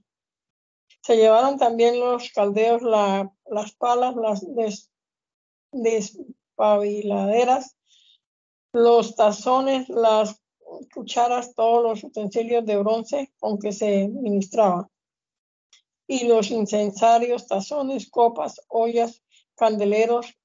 [1.01, 4.89] Se llevaron también los caldeos las palas, las
[5.73, 7.75] despabiladeras,
[8.71, 10.41] los tazones, las
[10.93, 14.89] cucharas, todos los utensilios de bronce con que se ministraba
[16.07, 19.21] y los incensarios, tazones, copas, ollas,
[19.55, 20.37] candeleros,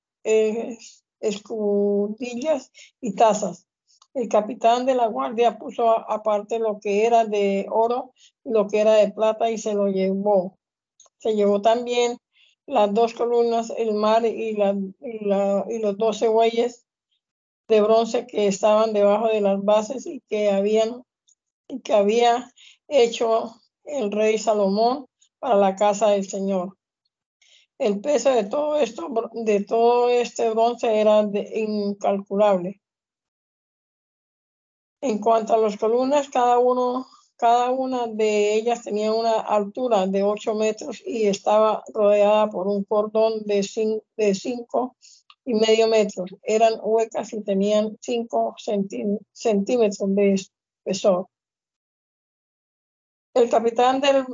[1.21, 3.67] escudillas y tazas.
[4.14, 8.12] El capitán de la guardia puso aparte lo que era de oro
[8.45, 10.59] lo que era de plata y se lo llevó.
[11.19, 12.19] Se llevó también
[12.68, 16.87] las dos columnas, el mar y, los doce bueyes
[17.66, 21.02] de bronce que estaban debajo de las bases y que habían
[21.66, 22.50] y que había
[22.87, 23.54] hecho
[23.85, 25.07] el rey Salomón
[25.38, 26.76] para la casa del Señor.
[27.78, 32.81] El peso de todo esto, de todo este bronce era incalculable.
[35.00, 37.07] En cuanto a las columnas, cada uno,
[37.38, 42.83] cada una de ellas tenía una altura de 8 metros y estaba rodeada por un
[42.83, 44.96] cordón de 5 de cinco
[45.44, 46.31] y medio metros.
[46.42, 48.57] Eran huecas y tenían 5
[49.33, 51.29] centímetros de espesor.
[53.35, 54.24] El capitán del,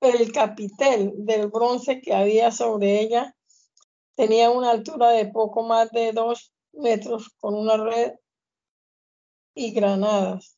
[0.00, 3.34] el capitel del bronce que había sobre ella
[4.14, 8.12] tenía una altura de poco más de dos metros con una red
[9.54, 10.55] y granadas.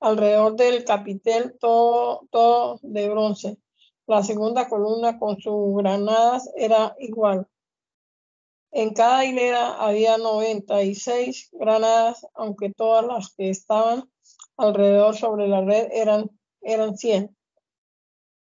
[0.00, 3.58] Alrededor del capitel todo, todo de bronce.
[4.06, 7.46] La segunda columna con sus granadas era igual.
[8.70, 14.10] En cada hilera había 96 granadas, aunque todas las que estaban
[14.56, 16.30] alrededor sobre la red eran,
[16.60, 17.34] eran 100.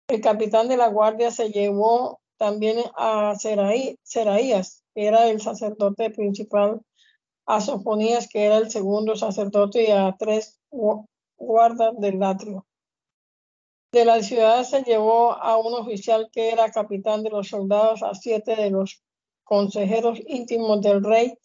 [0.08, 6.80] El capitán de la guardia se llevó también a Seraías, que era el sacerdote principal,
[7.46, 10.58] a Sofonías, que era el segundo sacerdote, y a tres
[11.38, 12.66] guardas del atrio.
[13.90, 18.14] De la ciudad se llevó a un oficial que era capitán de los soldados, a
[18.14, 19.02] siete de los
[19.44, 21.38] consejeros íntimos del rey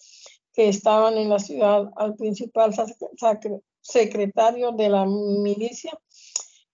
[0.51, 2.73] que estaban en la ciudad, al principal
[3.82, 5.97] secretario de la milicia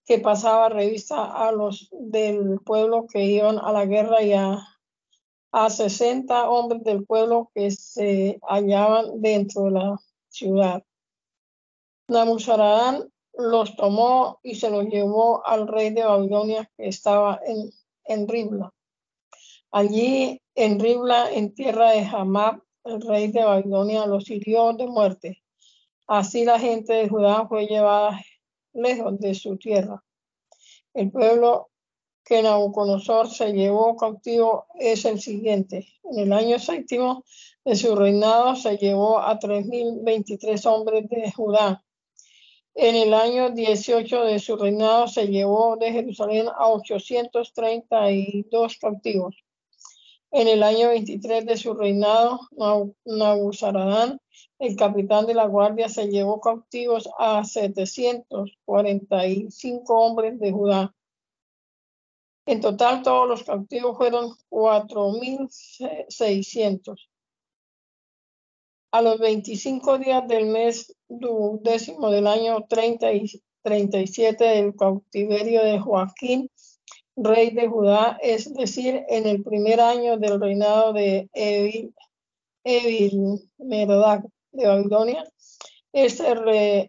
[0.04, 4.58] que pasaba revista a los del pueblo que iban a la guerra y a,
[5.52, 10.82] a 60 hombres del pueblo que se hallaban dentro de la ciudad.
[12.10, 17.70] Nabuzaradán los tomó y se los llevó al rey de Babilonia que estaba en,
[18.04, 18.72] en Ribla.
[19.70, 25.42] Allí en Ribla, en tierra de Hamab, el rey de Babilonia los hirió de muerte
[26.12, 28.20] Así la gente de Judá fue llevada
[28.72, 30.02] lejos de su tierra.
[30.92, 31.70] El pueblo
[32.24, 35.86] que Nabucodonosor se llevó cautivo es el siguiente.
[36.02, 37.24] En el año séptimo
[37.64, 41.84] de su reinado se llevó a 3.023 hombres de Judá.
[42.74, 49.42] En el año 18 de su reinado se llevó de Jerusalén a 832 cautivos.
[50.30, 52.38] En el año 23 de su reinado,
[53.04, 54.20] Nabuzaradán,
[54.60, 60.94] el capitán de la guardia, se llevó cautivos a 745 hombres de Judá.
[62.46, 67.08] En total, todos los cautivos fueron 4.600.
[68.92, 75.78] A los 25 días del mes décimo del año 30 y 37 del cautiverio de
[75.80, 76.50] Joaquín,
[77.16, 81.94] rey de Judá, es decir, en el primer año del reinado de Evil,
[82.64, 85.24] Evil Merodac de Babilonia,
[85.92, 86.88] este rey,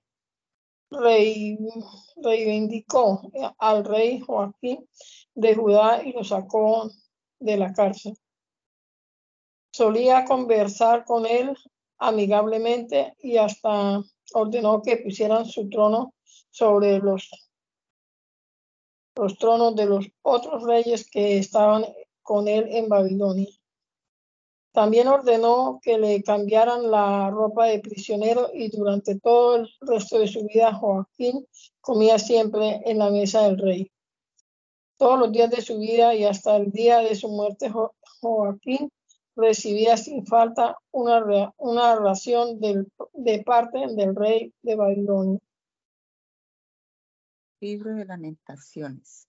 [2.18, 3.22] reivindicó
[3.58, 4.88] al rey Joaquín
[5.34, 6.92] de Judá y lo sacó
[7.40, 8.14] de la cárcel.
[9.74, 11.56] Solía conversar con él
[12.02, 14.02] amigablemente y hasta
[14.34, 16.16] ordenó que pusieran su trono
[16.50, 17.30] sobre los,
[19.16, 21.86] los tronos de los otros reyes que estaban
[22.24, 23.50] con él en Babilonia.
[24.72, 30.28] También ordenó que le cambiaran la ropa de prisionero y durante todo el resto de
[30.28, 31.46] su vida Joaquín
[31.82, 33.92] comía siempre en la mesa del rey.
[34.98, 37.72] Todos los días de su vida y hasta el día de su muerte
[38.22, 38.90] Joaquín
[39.42, 45.40] recibía sin falta una, una ración de parte del rey de Babilonia.
[47.60, 49.28] Libro de Lamentaciones.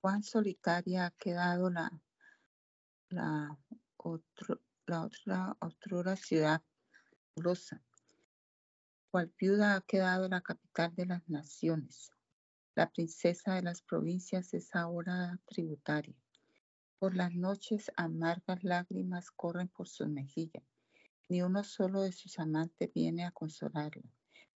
[0.00, 1.90] Cuán solitaria ha quedado la,
[3.10, 3.58] la,
[4.86, 6.62] la otra, otra ciudad
[7.36, 7.82] rosa.
[9.10, 12.12] Cual viuda ha quedado la capital de las naciones.
[12.74, 16.14] La princesa de las provincias es ahora tributaria.
[17.00, 20.64] Por las noches amargas lágrimas corren por sus mejillas.
[21.28, 24.02] Ni uno solo de sus amantes viene a consolarla.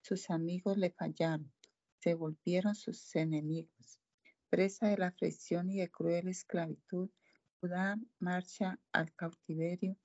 [0.00, 1.52] Sus amigos le fallaron,
[2.00, 4.00] se volvieron sus enemigos.
[4.50, 7.10] Presa de la aflicción y de cruel esclavitud,
[7.60, 9.96] Judá marcha al cautiverio,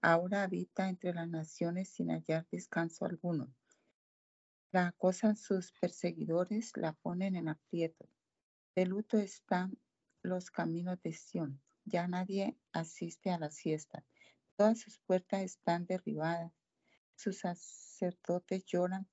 [0.00, 3.54] ahora habita entre las naciones sin hallar descanso alguno.
[4.72, 8.08] La acosan sus perseguidores, la ponen en aprieto.
[8.74, 9.78] De luto están
[10.22, 14.04] los caminos de Sión ya nadie asiste a la siesta.
[14.56, 16.52] Todas sus puertas están derribadas.
[17.16, 19.08] Sus sacerdotes lloran.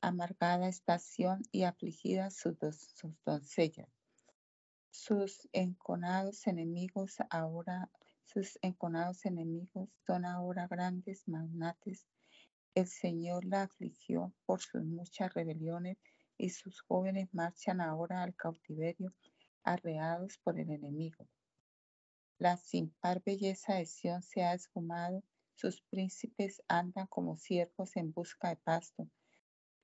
[0.00, 2.56] Amargada estación y afligidas sus,
[2.94, 3.88] sus doncellas.
[4.90, 7.90] Sus enconados enemigos ahora,
[8.24, 12.06] sus enconados enemigos son ahora grandes magnates.
[12.74, 15.98] El Señor la afligió por sus muchas rebeliones
[16.36, 19.12] y sus jóvenes marchan ahora al cautiverio,
[19.62, 21.28] arreados por el enemigo.
[22.38, 25.22] La sin par belleza de Sión se ha esfumado,
[25.54, 29.08] sus príncipes andan como ciervos en busca de pasto.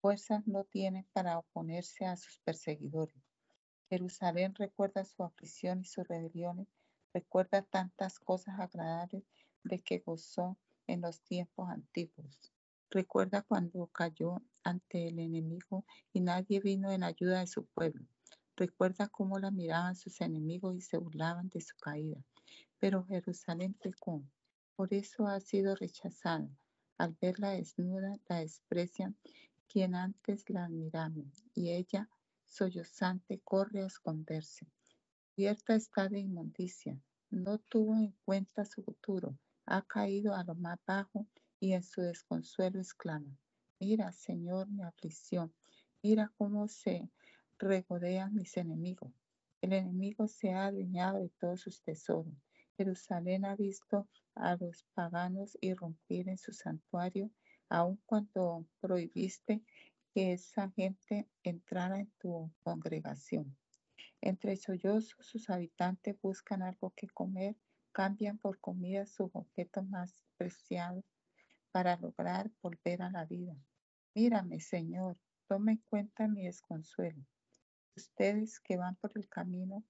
[0.01, 3.23] Fuerzas no tienen para oponerse a sus perseguidores.
[3.89, 6.67] Jerusalén recuerda su aflicción y sus rebeliones,
[7.15, 9.23] recuerda tantas cosas agradables
[9.63, 10.59] de que gozó
[10.89, 12.53] en los tiempos antiguos.
[12.91, 18.05] Recuerda cuando cayó ante el enemigo y nadie vino en ayuda de su pueblo.
[18.57, 22.21] Recuerda cómo la miraban sus enemigos y se burlaban de su caída.
[22.81, 24.25] Pero Jerusalén pecó,
[24.75, 26.49] por eso ha sido rechazada.
[26.97, 29.17] Al verla desnuda, la desprecian
[29.69, 32.09] quien antes la admiraban, y ella,
[32.45, 34.67] sollozante, corre a esconderse.
[35.37, 36.99] Cierta está de inmundicia,
[37.31, 41.29] no tuvo en cuenta su futuro, ha caído a lo más bajo
[41.61, 43.39] y en su desconsuelo exclama,
[43.79, 45.55] mira, Señor, mi aflicción,
[46.03, 47.09] mira cómo se
[47.59, 49.13] regodean mis enemigos.
[49.61, 52.35] El enemigo se ha adueñado de todos sus tesoros.
[52.81, 57.31] Jerusalén ha visto a los paganos irrumpir en su santuario,
[57.69, 59.63] aun cuando prohibiste
[60.15, 63.55] que esa gente entrara en tu congregación.
[64.23, 67.55] Entre sollozos, sus habitantes buscan algo que comer,
[67.93, 71.05] cambian por comida sus objetos más preciados
[71.73, 73.55] para lograr volver a la vida.
[74.15, 77.27] Mírame, Señor, toma en cuenta mi desconsuelo.
[77.95, 79.85] Ustedes que van por el camino,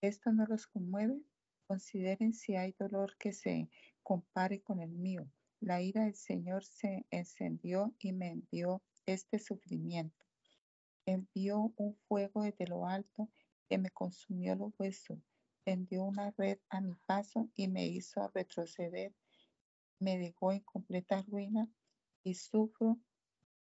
[0.00, 1.20] ¿esto no los conmueve?
[1.66, 3.68] Consideren si hay dolor que se
[4.04, 5.28] compare con el mío.
[5.58, 10.24] La ira del Señor se encendió y me envió este sufrimiento.
[11.06, 13.28] Envió un fuego desde lo alto
[13.68, 15.18] que me consumió los huesos.
[15.64, 19.12] Tendió una red a mi paso y me hizo retroceder.
[19.98, 21.68] Me dejó en completa ruina
[22.22, 23.00] y sufro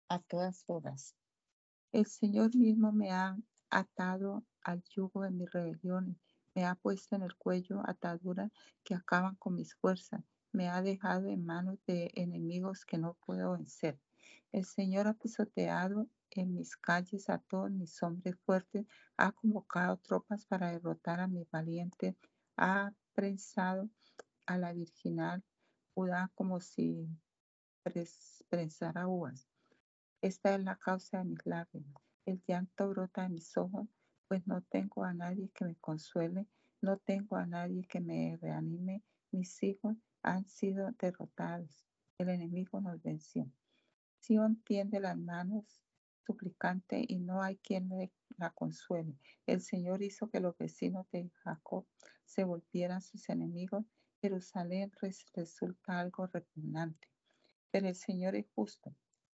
[0.08, 1.16] a todas horas.
[1.92, 3.38] El Señor mismo me ha
[3.70, 6.25] atado al yugo de mis rebeliones
[6.56, 8.50] me ha puesto en el cuello ataduras
[8.82, 10.22] que acaban con mis fuerzas.
[10.52, 14.00] Me ha dejado en manos de enemigos que no puedo vencer.
[14.52, 18.86] El Señor ha pisoteado en mis calles a todos mis hombres fuertes,
[19.18, 22.16] ha convocado tropas para derrotar a mis valientes,
[22.56, 23.90] ha prensado
[24.46, 25.44] a la virginal
[25.94, 27.06] Judá como si
[28.48, 29.46] prensara uvas.
[30.22, 32.02] Esta es la causa de mis lágrimas.
[32.24, 33.86] El llanto brota de mis ojos,
[34.28, 36.46] pues no tengo a nadie que me consuele,
[36.80, 39.02] no tengo a nadie que me reanime.
[39.30, 41.84] Mis hijos han sido derrotados.
[42.18, 43.50] El enemigo nos venció.
[44.20, 45.80] Sion tiende las manos
[46.26, 47.88] suplicante y no hay quien
[48.36, 49.16] la consuele.
[49.46, 51.86] El Señor hizo que los vecinos de Jacob
[52.24, 53.84] se volvieran sus enemigos.
[54.20, 54.90] Jerusalén
[55.34, 57.08] resulta algo repugnante.
[57.70, 58.94] Pero el Señor es justo.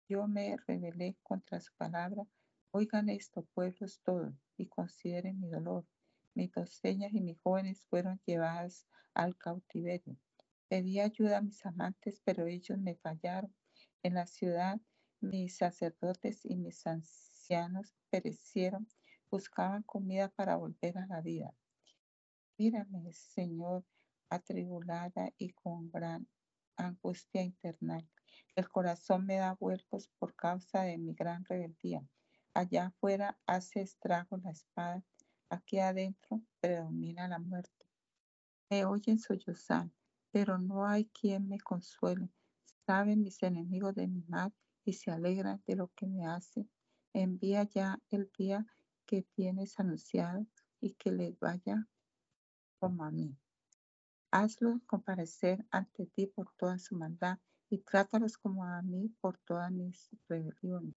[0.10, 2.26] Yo me rebelé contra su palabra.
[2.72, 5.86] Oigan esto, pueblos todos, y consideren mi dolor.
[6.34, 10.18] Mis doncellas y mis jóvenes fueron llevadas al cautiverio.
[10.70, 13.54] Pedí ayuda a mis amantes, pero ellos me fallaron.
[14.04, 14.80] En la ciudad
[15.22, 18.88] mis sacerdotes y mis ancianos perecieron,
[19.30, 21.54] buscaban comida para volver a la vida.
[22.58, 23.86] Mírame, Señor,
[24.30, 26.28] atribulada y con gran
[26.76, 28.10] angustia internal.
[28.56, 32.04] El corazón me da vuelcos por causa de mi gran rebeldía.
[32.54, 35.02] Allá afuera hace estrago la espada,
[35.50, 37.88] aquí adentro predomina la muerte.
[38.70, 39.90] Me oyen sollozar,
[40.32, 42.30] pero no hay quien me consuele.
[42.86, 46.68] Saben mis enemigos de mi mal y se alegran de lo que me hace.
[47.14, 48.66] Envía ya el día
[49.06, 50.46] que tienes anunciado
[50.82, 51.88] y que les vaya
[52.80, 53.38] como a mí.
[54.32, 57.40] Hazlos comparecer ante ti por toda su maldad
[57.70, 60.96] y trátalos como a mí por todas mis rebeliones.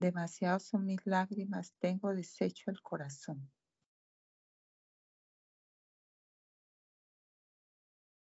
[0.00, 3.50] Demasiadas son mis lágrimas, tengo deshecho el corazón.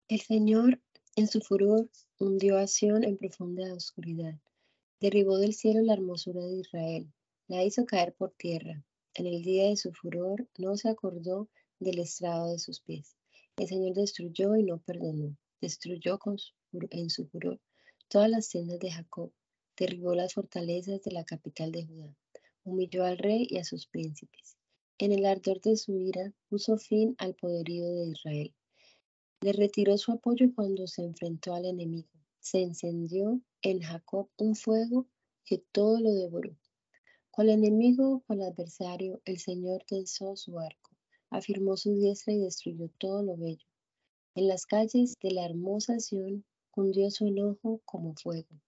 [0.08, 0.80] El Señor
[1.16, 4.34] en su furor hundió a Sión en profunda oscuridad.
[5.00, 7.12] Derribó del cielo la hermosura de Israel,
[7.46, 8.82] la hizo caer por tierra.
[9.14, 11.48] En el día de su furor no se acordó
[11.78, 13.16] del estrado de sus pies.
[13.56, 15.36] El Señor destruyó y no perdonó.
[15.60, 16.36] Destruyó con
[16.72, 17.60] en su furor
[18.08, 19.32] todas las tiendas de Jacob.
[19.80, 22.14] Derribó las fortalezas de la capital de Judá.
[22.64, 24.58] Humilló al rey y a sus príncipes.
[24.98, 28.54] En el ardor de su ira puso fin al poderío de Israel.
[29.40, 32.10] Le retiró su apoyo cuando se enfrentó al enemigo.
[32.40, 35.06] Se encendió en Jacob un fuego
[35.46, 36.54] que todo lo devoró.
[37.30, 40.90] Cual enemigo, cual adversario, el Señor tensó su arco,
[41.30, 43.66] afirmó su diestra y destruyó todo lo bello.
[44.34, 48.60] En las calles de la hermosa Sión cundió su enojo como fuego.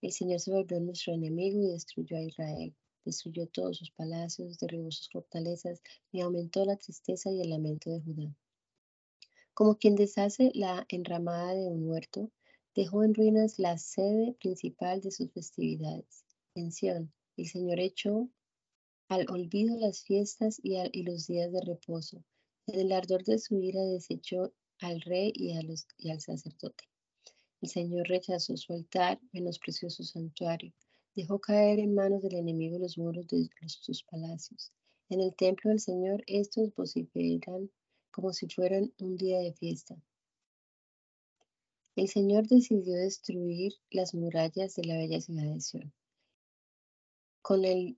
[0.00, 2.72] El Señor se volvió nuestro enemigo y destruyó a Israel.
[3.04, 5.82] Destruyó todos sus palacios, derribó sus fortalezas
[6.12, 8.36] y aumentó la tristeza y el lamento de Judá.
[9.54, 12.30] Como quien deshace la enramada de un huerto,
[12.76, 16.24] dejó en ruinas la sede principal de sus festividades.
[16.54, 18.28] Mención, el Señor echó
[19.08, 22.22] al olvido las fiestas y, los días de reposo.
[22.68, 26.84] En el ardor de su ira desechó al rey y al sacerdote.
[27.60, 30.72] El Señor rechazó su altar, menospreció su santuario,
[31.14, 34.72] dejó caer en manos del enemigo los muros de sus palacios.
[35.08, 37.70] En el templo del Señor estos vociferan
[38.10, 39.96] como si fueran un día de fiesta.
[41.96, 45.92] El Señor decidió destruir las murallas de la bella ciudad de Sion.
[47.42, 47.96] Con el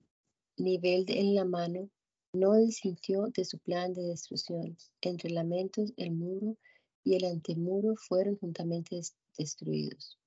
[0.57, 1.89] nivel en la mano,
[2.33, 4.77] no desintió de su plan de destrucción.
[5.01, 6.57] Entre lamentos, el muro
[7.03, 9.01] y el antemuro fueron juntamente
[9.37, 10.17] destruidos.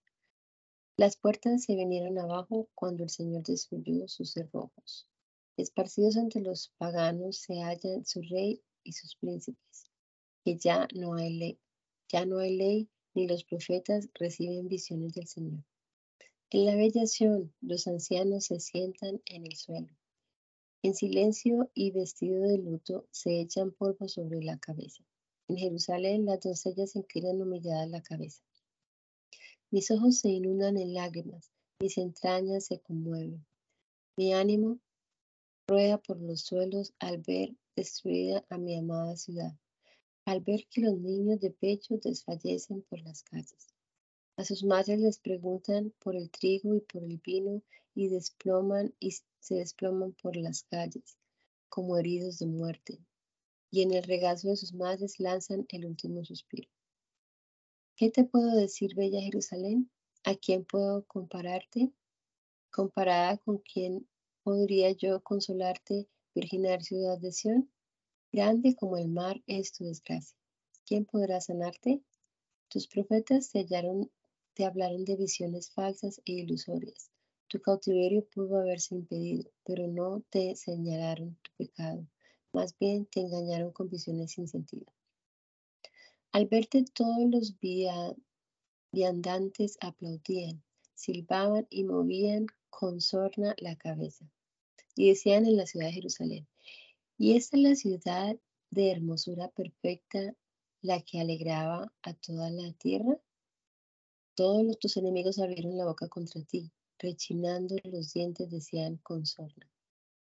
[0.96, 5.08] Las puertas se vinieron abajo cuando el Señor destruyó sus cerrojos.
[5.56, 9.90] Esparcidos entre los paganos se hallan su rey y sus príncipes,
[10.44, 11.58] que ya no hay ley,
[12.08, 15.64] ya no hay ley ni los profetas reciben visiones del Señor.
[16.50, 19.88] En la bellación los ancianos se sientan en el suelo.
[20.82, 25.02] En silencio y vestido de luto se echan polvo sobre la cabeza.
[25.48, 28.42] En Jerusalén las doncellas se inclinan humilladas la cabeza.
[29.70, 33.44] Mis ojos se inundan en lágrimas, mis entrañas se conmueven.
[34.16, 34.78] Mi ánimo
[35.68, 39.52] rueda por los suelos al ver destruida a mi amada ciudad,
[40.24, 43.66] al ver que los niños de pecho desfallecen por las calles.
[44.36, 47.62] A sus madres les preguntan por el trigo y por el vino
[47.94, 51.18] y desploman y se desploman por las calles
[51.68, 52.98] como heridos de muerte,
[53.74, 56.70] y en el regazo de sus madres lanzan el último suspiro.
[57.96, 59.90] ¿Qué te puedo decir, bella Jerusalén?
[60.22, 61.92] ¿A quién puedo compararte?
[62.70, 64.08] Comparada con quién
[64.44, 66.06] podría yo consolarte,
[66.36, 67.68] virginal ciudad de Sión?
[68.30, 70.38] Grande como el mar es tu desgracia.
[70.86, 72.00] ¿Quién podrá sanarte?
[72.68, 73.66] Tus profetas te,
[74.54, 77.10] te hablaron de visiones falsas e ilusorias.
[77.48, 82.06] Tu cautiverio pudo haberse impedido, pero no te señalaron tu pecado.
[82.54, 84.86] Más bien te engañaron con visiones sin sentido.
[86.32, 87.54] Al verte todos los
[88.92, 90.62] viandantes aplaudían,
[90.94, 94.24] silbaban y movían con sorna la cabeza.
[94.96, 96.46] Y decían en la ciudad de Jerusalén,
[97.18, 98.36] y esta es la ciudad
[98.70, 100.34] de hermosura perfecta,
[100.82, 103.18] la que alegraba a toda la tierra.
[104.34, 109.70] Todos tus enemigos abrieron la boca contra ti, rechinando los dientes decían con sorna.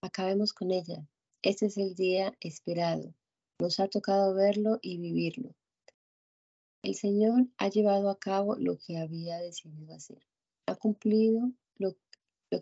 [0.03, 1.07] Acabemos con ella.
[1.45, 3.17] Este es el día esperado.
[3.59, 5.57] Nos ha tocado verlo y vivirlo.
[6.85, 10.23] El Señor ha llevado a cabo lo que había decidido hacer.
[10.67, 11.97] Ha cumplido lo,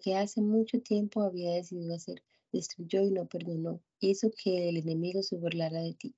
[0.02, 2.22] que hace mucho tiempo había decidido hacer.
[2.52, 3.82] Destruyó y no perdonó.
[3.98, 6.14] Hizo que el enemigo se burlara de ti.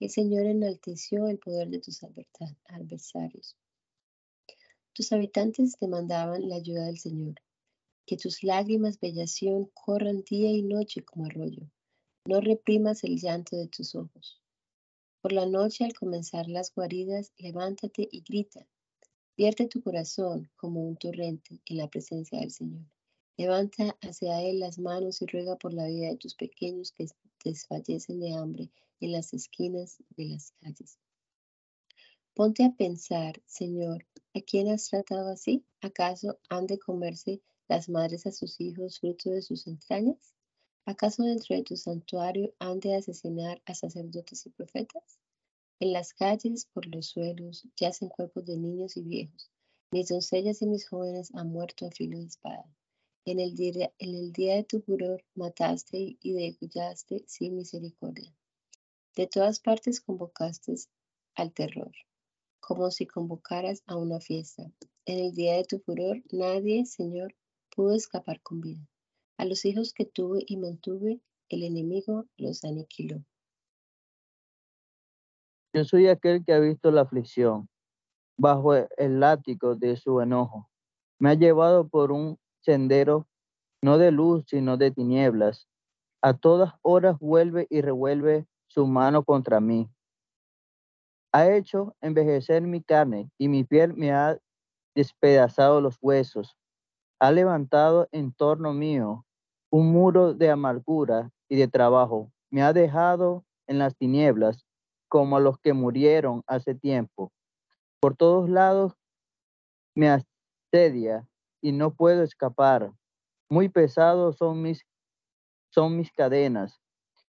[0.00, 3.58] El Señor enalteció el poder de tus adversarios.
[4.94, 7.34] Tus habitantes demandaban la ayuda del Señor.
[8.06, 11.70] Que tus lágrimas bellación corran día y noche como arroyo.
[12.26, 14.42] No reprimas el llanto de tus ojos.
[15.22, 18.66] Por la noche al comenzar las guaridas, levántate y grita.
[19.36, 22.84] Vierte tu corazón como un torrente en la presencia del Señor.
[23.36, 27.06] Levanta hacia Él las manos y ruega por la vida de tus pequeños que
[27.44, 30.98] desfallecen de hambre en las esquinas de las calles.
[32.34, 34.04] Ponte a pensar, Señor,
[34.34, 35.64] ¿a quién has tratado así?
[35.80, 40.35] ¿Acaso han de comerse las madres a sus hijos fruto de sus entrañas?
[40.88, 45.18] ¿Acaso dentro de tu santuario han de asesinar a sacerdotes y profetas?
[45.80, 49.50] En las calles, por los suelos, yacen cuerpos de niños y viejos.
[49.90, 52.72] Mis doncellas y mis jóvenes han muerto a filo de espada.
[53.24, 53.90] En el día,
[54.54, 58.32] de tu furor mataste y degollaste sin misericordia.
[59.16, 60.76] De todas partes convocaste
[61.34, 61.90] al terror,
[62.60, 64.70] como si convocaras a una fiesta.
[65.04, 67.34] En el día de tu furor nadie, Señor,
[67.74, 68.88] pudo escapar con vida.
[69.38, 71.20] A los hijos que tuve y mantuve,
[71.50, 73.22] el enemigo los aniquiló.
[75.74, 77.68] Yo soy aquel que ha visto la aflicción
[78.38, 80.70] bajo el látigo de su enojo.
[81.18, 83.26] Me ha llevado por un sendero
[83.82, 85.68] no de luz, sino de tinieblas.
[86.22, 89.88] A todas horas vuelve y revuelve su mano contra mí.
[91.32, 94.38] Ha hecho envejecer mi carne y mi piel me ha
[94.94, 96.56] despedazado los huesos.
[97.20, 99.25] Ha levantado en torno mío
[99.70, 102.32] un muro de amargura y de trabajo.
[102.50, 104.64] Me ha dejado en las tinieblas
[105.08, 107.32] como a los que murieron hace tiempo.
[108.00, 108.94] Por todos lados
[109.94, 111.28] me asedia
[111.60, 112.92] y no puedo escapar.
[113.48, 114.84] Muy pesados son mis,
[115.70, 116.80] son mis cadenas.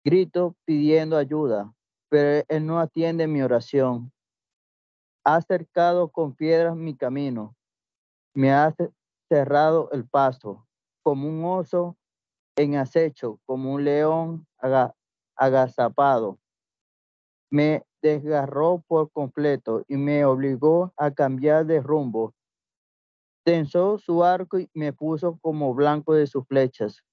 [0.03, 1.73] Grito pidiendo ayuda,
[2.09, 4.11] pero él no atiende mi oración.
[5.23, 7.55] Ha cercado con piedras mi camino.
[8.33, 8.73] Me ha
[9.29, 10.65] cerrado el paso.
[11.03, 11.96] Como un oso
[12.57, 14.47] en acecho, como un león
[15.35, 16.39] agazapado.
[17.49, 22.33] Me desgarró por completo y me obligó a cambiar de rumbo.
[23.45, 27.03] Tensó su arco y me puso como blanco de sus flechas.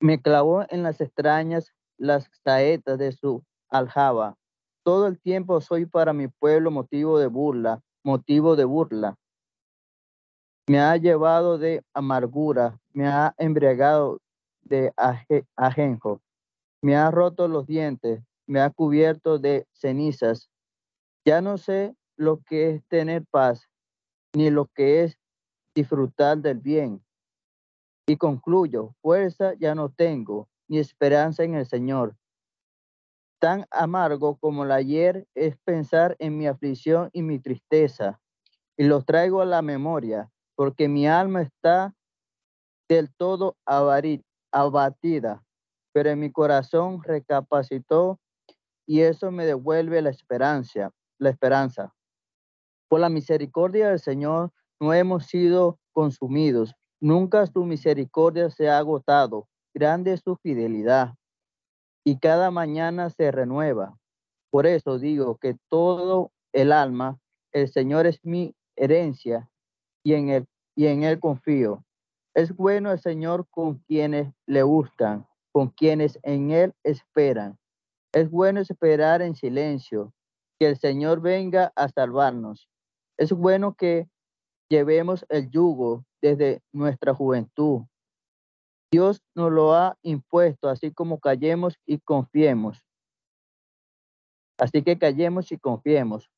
[0.00, 4.36] Me clavó en las extrañas las saetas de su aljaba.
[4.82, 9.16] Todo el tiempo soy para mi pueblo motivo de burla, motivo de burla.
[10.68, 14.20] Me ha llevado de amargura, me ha embriagado
[14.62, 14.92] de
[15.56, 16.20] ajenjo,
[16.82, 20.50] me ha roto los dientes, me ha cubierto de cenizas.
[21.24, 23.68] Ya no sé lo que es tener paz,
[24.34, 25.18] ni lo que es
[25.74, 27.04] disfrutar del bien.
[28.06, 32.16] Y concluyo, fuerza ya no tengo, ni esperanza en el Señor.
[33.40, 38.20] Tan amargo como el ayer es pensar en mi aflicción y mi tristeza,
[38.76, 41.94] y los traigo a la memoria, porque mi alma está
[42.90, 45.44] del todo abatida,
[45.92, 48.18] pero en mi corazón recapacitó
[48.84, 51.94] y eso me devuelve la esperanza, la esperanza.
[52.88, 56.74] Por la misericordia del Señor no hemos sido consumidos.
[57.00, 59.46] Nunca su misericordia se ha agotado.
[59.72, 61.14] Grande su fidelidad
[62.04, 63.96] y cada mañana se renueva.
[64.50, 67.20] Por eso digo que todo el alma,
[67.52, 69.48] el Señor es mi herencia
[70.02, 71.84] y en él, y en él confío.
[72.34, 77.58] Es bueno el Señor con quienes le buscan, con quienes en él esperan.
[78.12, 80.12] Es bueno esperar en silencio,
[80.58, 82.68] que el Señor venga a salvarnos.
[83.16, 84.08] Es bueno que
[84.68, 87.82] llevemos el yugo desde nuestra juventud.
[88.92, 92.84] Dios nos lo ha impuesto, así como callemos y confiemos.
[94.58, 96.30] Así que callemos y confiemos.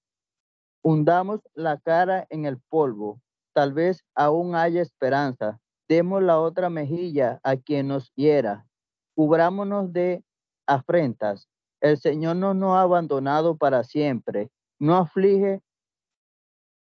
[0.82, 3.20] Hundamos la cara en el polvo.
[3.54, 5.60] Tal vez aún haya esperanza.
[5.92, 8.66] Demos la otra mejilla a quien nos hiera.
[9.14, 10.24] Cubrámonos de
[10.66, 11.50] afrentas.
[11.82, 14.50] El Señor no nos ha abandonado para siempre.
[14.78, 15.60] No aflige,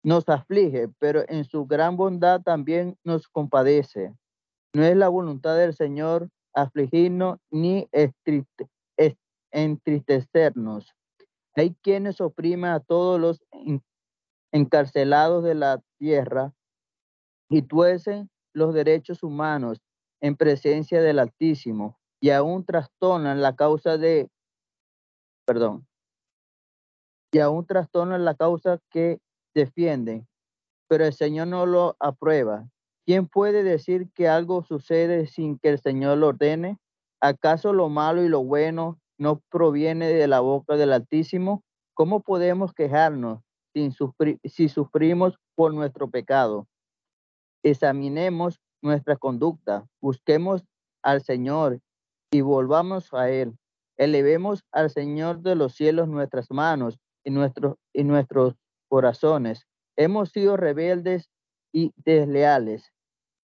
[0.03, 4.15] nos aflige, pero en su gran bondad también nos compadece.
[4.75, 7.89] No es la voluntad del Señor afligirnos ni
[9.51, 10.95] entristecernos.
[11.55, 13.43] Hay quienes oprimen a todos los
[14.53, 16.53] encarcelados de la tierra
[17.49, 18.29] y tuercen
[18.59, 19.81] los derechos humanos
[20.21, 24.29] en presencia del Altísimo y aún trastornan la causa de,
[25.47, 25.87] perdón,
[27.33, 29.21] y aún trastornan la causa que
[29.55, 30.27] defienden,
[30.89, 32.69] pero el Señor no lo aprueba.
[33.07, 36.79] ¿Quién puede decir que algo sucede sin que el Señor lo ordene?
[37.21, 41.63] ¿Acaso lo malo y lo bueno no proviene de la boca del Altísimo?
[41.95, 43.41] ¿Cómo podemos quejarnos
[43.75, 46.67] si sufrimos por nuestro pecado?
[47.63, 50.65] Examinemos nuestra conducta, busquemos
[51.03, 51.81] al Señor
[52.31, 53.57] y volvamos a Él.
[53.97, 58.55] Elevemos al Señor de los cielos nuestras manos y nuestros, y nuestros
[58.89, 59.67] corazones.
[59.97, 61.31] Hemos sido rebeldes
[61.73, 62.93] y desleales,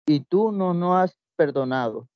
[0.05, 2.07] y tú no nos has perdonado.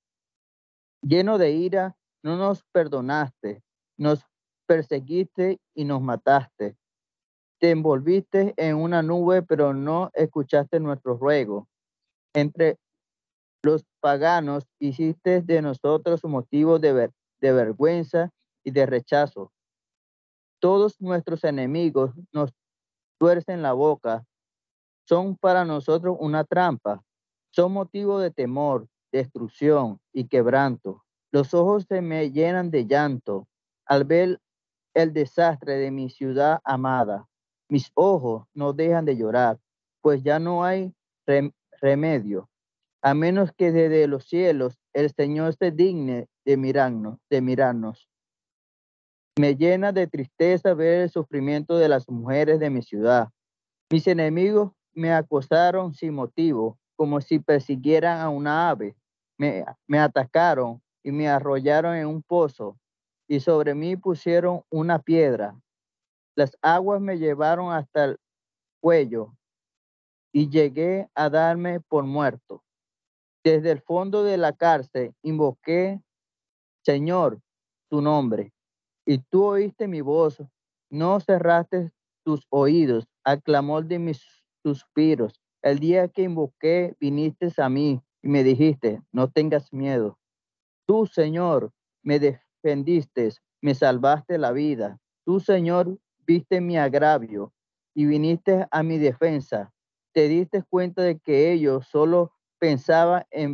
[1.01, 3.63] Lleno de ira, no nos perdonaste,
[3.97, 4.23] nos
[4.67, 6.77] perseguiste y nos mataste.
[7.59, 11.67] Te envolviste en una nube, pero no escuchaste nuestro ruego.
[12.37, 12.77] Entre
[13.63, 17.11] los paganos hiciste de nosotros motivo de,
[17.41, 18.29] vergüenza
[18.63, 19.51] y de rechazo.
[20.61, 22.53] Todos nuestros enemigos nos
[23.19, 24.23] tuercen la boca,
[25.07, 27.01] son para nosotros una trampa,
[27.49, 31.03] son motivo de temor, destrucción y quebranto.
[31.31, 33.47] Los ojos se me llenan de llanto
[33.87, 34.39] al ver
[34.93, 37.27] el desastre de mi ciudad amada.
[37.67, 39.57] Mis ojos no dejan de llorar,
[40.01, 40.93] pues ya no hay
[41.81, 42.49] remedio
[43.01, 48.09] a menos que desde los cielos el Señor se digne de mirarnos, de mirarnos.
[49.39, 53.29] Me llena de tristeza ver el sufrimiento de las mujeres de mi ciudad.
[53.91, 58.95] Mis enemigos me acosaron sin motivo, como si persiguieran a una ave.
[59.37, 62.79] Me, me atacaron y me arrollaron en un pozo,
[63.27, 65.55] y sobre mí pusieron una piedra.
[66.35, 68.17] Las aguas me llevaron hasta el
[68.81, 69.36] cuello,
[70.31, 72.63] y llegué a darme por muerto.
[73.43, 76.01] Desde el fondo de la cárcel invoqué,
[76.83, 77.39] Señor,
[77.89, 78.53] tu nombre,
[79.05, 80.43] y tú oíste mi voz,
[80.89, 81.91] no cerraste
[82.23, 84.21] tus oídos al clamor de mis
[84.63, 85.41] suspiros.
[85.61, 90.17] El día que invoqué, viniste a mí y me dijiste, no tengas miedo.
[90.85, 91.71] Tú, Señor,
[92.03, 93.29] me defendiste,
[93.61, 94.99] me salvaste la vida.
[95.25, 97.53] Tú, Señor, viste mi agravio
[97.93, 99.73] y viniste a mi defensa.
[100.17, 103.53] Te diste cuenta de que ellos solo pensaba en,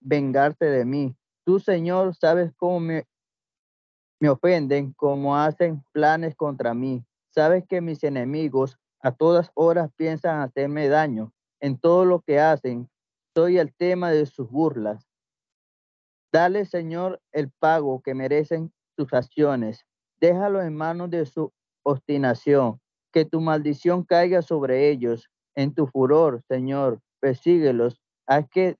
[0.00, 1.14] vengarte de mí.
[1.44, 3.04] Tú, Señor, sabes cómo me,
[4.18, 7.04] me ofenden, cómo hacen planes contra mí.
[7.28, 11.34] Sabes que mis enemigos a todas horas piensan hacerme daño.
[11.60, 12.88] En todo lo que hacen,
[13.34, 15.06] soy el tema de sus burlas.
[16.32, 19.84] Dale, Señor, el pago que merecen sus acciones.
[20.18, 21.52] Déjalo en manos de su
[21.82, 22.80] obstinación.
[23.12, 25.28] Que tu maldición caiga sobre ellos.
[25.54, 28.76] En tu furor, Señor, persíguelos, haz que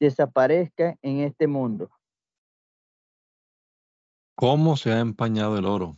[0.00, 1.90] desaparezca en este mundo.
[4.34, 5.96] ¿Cómo se ha empañado el oro?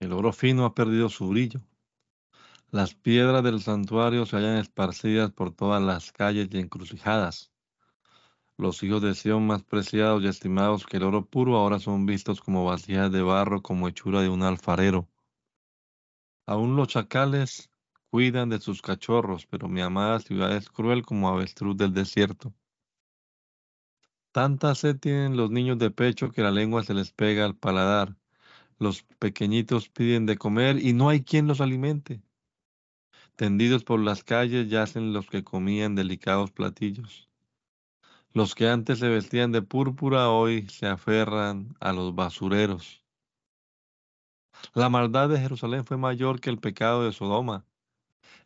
[0.00, 1.60] El oro fino ha perdido su brillo.
[2.70, 7.50] Las piedras del santuario se hallan esparcidas por todas las calles y encrucijadas.
[8.56, 12.40] Los hijos de Sión más preciados y estimados que el oro puro ahora son vistos
[12.40, 15.08] como vasijas de barro, como hechura de un alfarero.
[16.46, 17.70] Aún los chacales
[18.10, 22.52] cuidan de sus cachorros, pero mi amada ciudad es cruel como avestruz del desierto.
[24.32, 28.16] Tanta sed tienen los niños de pecho que la lengua se les pega al paladar.
[28.78, 32.22] Los pequeñitos piden de comer y no hay quien los alimente.
[33.36, 37.28] Tendidos por las calles yacen los que comían delicados platillos.
[38.32, 42.99] Los que antes se vestían de púrpura hoy se aferran a los basureros.
[44.74, 47.64] La maldad de Jerusalén fue mayor que el pecado de Sodoma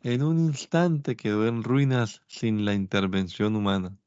[0.05, 3.97] en un instante quedó en ruinas sin la intervención humana.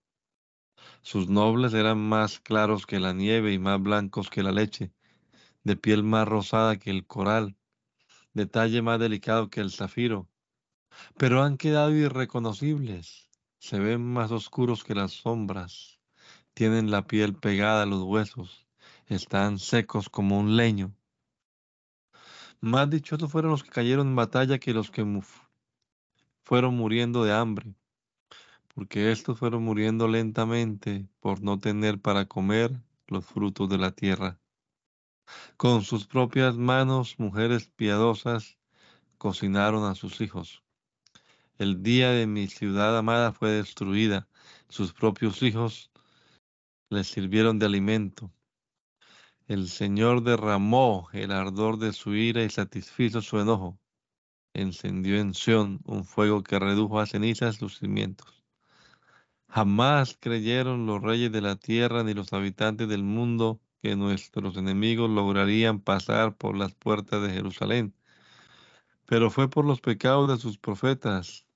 [1.03, 4.93] Sus nobles eran más claros que la nieve y más blancos que la leche,
[5.65, 7.57] de piel más rosada que el coral,
[8.33, 10.29] de talle más delicado que el zafiro,
[11.17, 13.29] pero han quedado irreconocibles,
[13.59, 15.99] se ven más oscuros que las sombras,
[16.55, 18.67] tienen la piel pegada a los huesos,
[19.07, 20.95] están secos como un leño.
[22.61, 25.07] Más dichosos fueron los que cayeron en batalla que los que
[26.43, 27.75] fueron muriendo de hambre,
[28.75, 34.41] porque estos fueron muriendo lentamente por no tener para comer los frutos de la tierra.
[35.57, 38.59] Con sus propias manos, mujeres piadosas
[39.19, 40.65] cocinaron a sus hijos.
[41.59, 44.27] El día de mi ciudad amada fue destruida.
[44.69, 45.91] Sus propios hijos
[46.89, 48.33] les sirvieron de alimento.
[49.49, 53.81] El Señor derramó el ardor de su ira y satisfizo su enojo.
[54.53, 58.45] Encendió en Sión un fuego que redujo a cenizas los cimientos.
[59.49, 65.09] Jamás creyeron los reyes de la tierra ni los habitantes del mundo que nuestros enemigos
[65.09, 67.95] lograrían pasar por las puertas de Jerusalén.
[69.07, 71.47] Pero fue por los pecados de sus profetas,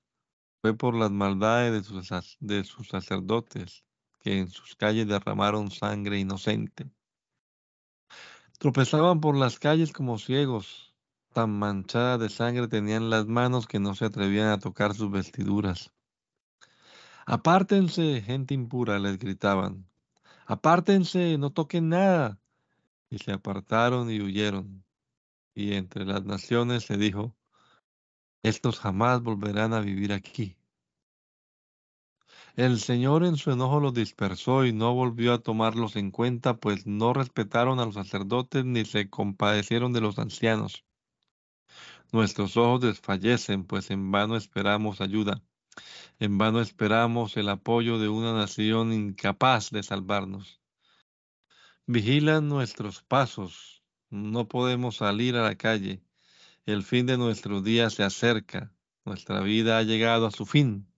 [0.62, 3.84] fue por las maldades de sus, de sus sacerdotes,
[4.20, 6.90] que en sus calles derramaron sangre inocente.
[8.62, 10.94] Tropezaban por las calles como ciegos,
[11.32, 15.92] tan manchadas de sangre tenían las manos que no se atrevían a tocar sus vestiduras.
[17.26, 19.90] Apártense, gente impura, les gritaban.
[20.46, 22.38] Apártense, no toquen nada.
[23.10, 24.84] Y se apartaron y huyeron.
[25.56, 27.34] Y entre las naciones se dijo,
[28.44, 30.56] estos jamás volverán a vivir aquí.
[32.54, 36.86] El Señor en su enojo los dispersó y no volvió a tomarlos en cuenta, pues
[36.86, 40.84] no respetaron a los sacerdotes ni se compadecieron de los ancianos.
[42.12, 45.42] Nuestros ojos desfallecen, pues en vano esperamos ayuda.
[46.20, 50.60] En vano esperamos el apoyo de una nación incapaz de salvarnos.
[51.86, 53.82] Vigilan nuestros pasos.
[54.10, 56.02] No podemos salir a la calle.
[56.66, 58.74] El fin de nuestro día se acerca.
[59.06, 60.91] Nuestra vida ha llegado a su fin.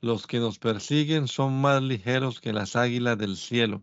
[0.00, 3.82] Los que nos persiguen son más ligeros que las águilas del cielo.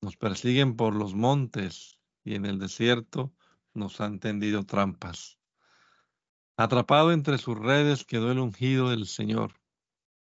[0.00, 3.32] Nos persiguen por los montes y en el desierto
[3.72, 5.38] nos han tendido trampas.
[6.56, 9.54] Atrapado entre sus redes quedó el ungido del Señor,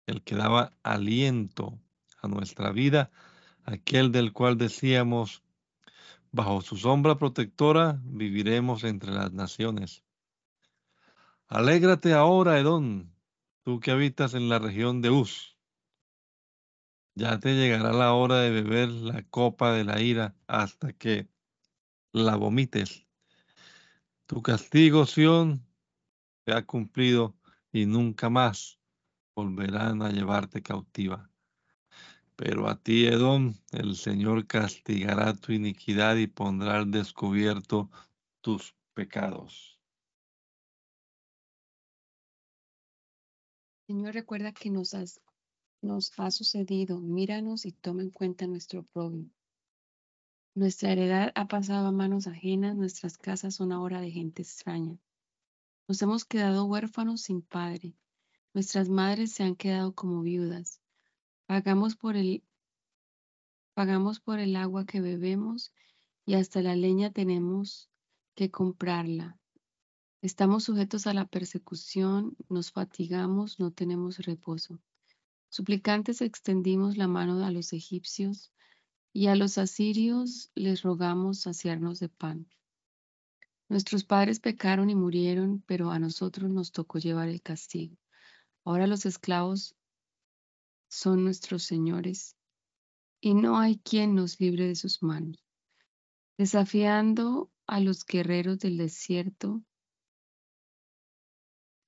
[0.06, 1.78] el que daba aliento
[2.20, 3.10] a nuestra vida,
[3.64, 5.42] aquel del cual decíamos,
[6.32, 10.02] bajo su sombra protectora viviremos entre las naciones.
[11.46, 13.14] Alégrate ahora, Edón,
[13.68, 15.58] tú que habitas en la región de Uz.
[17.14, 21.28] Ya te llegará la hora de beber la copa de la ira hasta que
[22.12, 23.06] la vomites.
[24.24, 25.66] Tu castigo, Sión,
[26.46, 27.36] ha cumplido
[27.70, 28.80] y nunca más
[29.36, 31.30] volverán a llevarte cautiva.
[32.36, 37.90] Pero a ti, Edom, el Señor castigará tu iniquidad y pondrá al descubierto
[38.40, 39.77] tus pecados.
[43.88, 47.00] Señor, recuerda que nos, ha sucedido.
[47.00, 49.24] Míranos y toma en cuenta nuestro propio.
[50.54, 54.98] Nuestra heredad ha pasado a manos ajenas, nuestras casas son ahora de gente extraña.
[55.86, 57.94] Nos hemos quedado huérfanos sin padre.
[58.52, 60.82] Nuestras madres se han quedado como viudas.
[61.46, 62.42] Pagamos por el
[64.54, 65.72] agua que bebemos
[66.26, 67.88] y hasta la leña tenemos
[68.34, 69.38] que comprarla.
[70.20, 74.80] Estamos sujetos a la persecución, nos fatigamos, no tenemos reposo.
[75.48, 78.52] Suplicantes extendimos la mano a los egipcios
[79.12, 82.48] y a los asirios les rogamos saciarnos de pan.
[83.68, 87.96] Nuestros padres pecaron y murieron, pero a nosotros nos tocó llevar el castigo.
[88.64, 89.76] Ahora los esclavos
[90.88, 92.36] son nuestros señores
[93.20, 95.44] y no hay quien nos libre de sus manos.
[96.36, 99.62] Desafiando a los guerreros del desierto,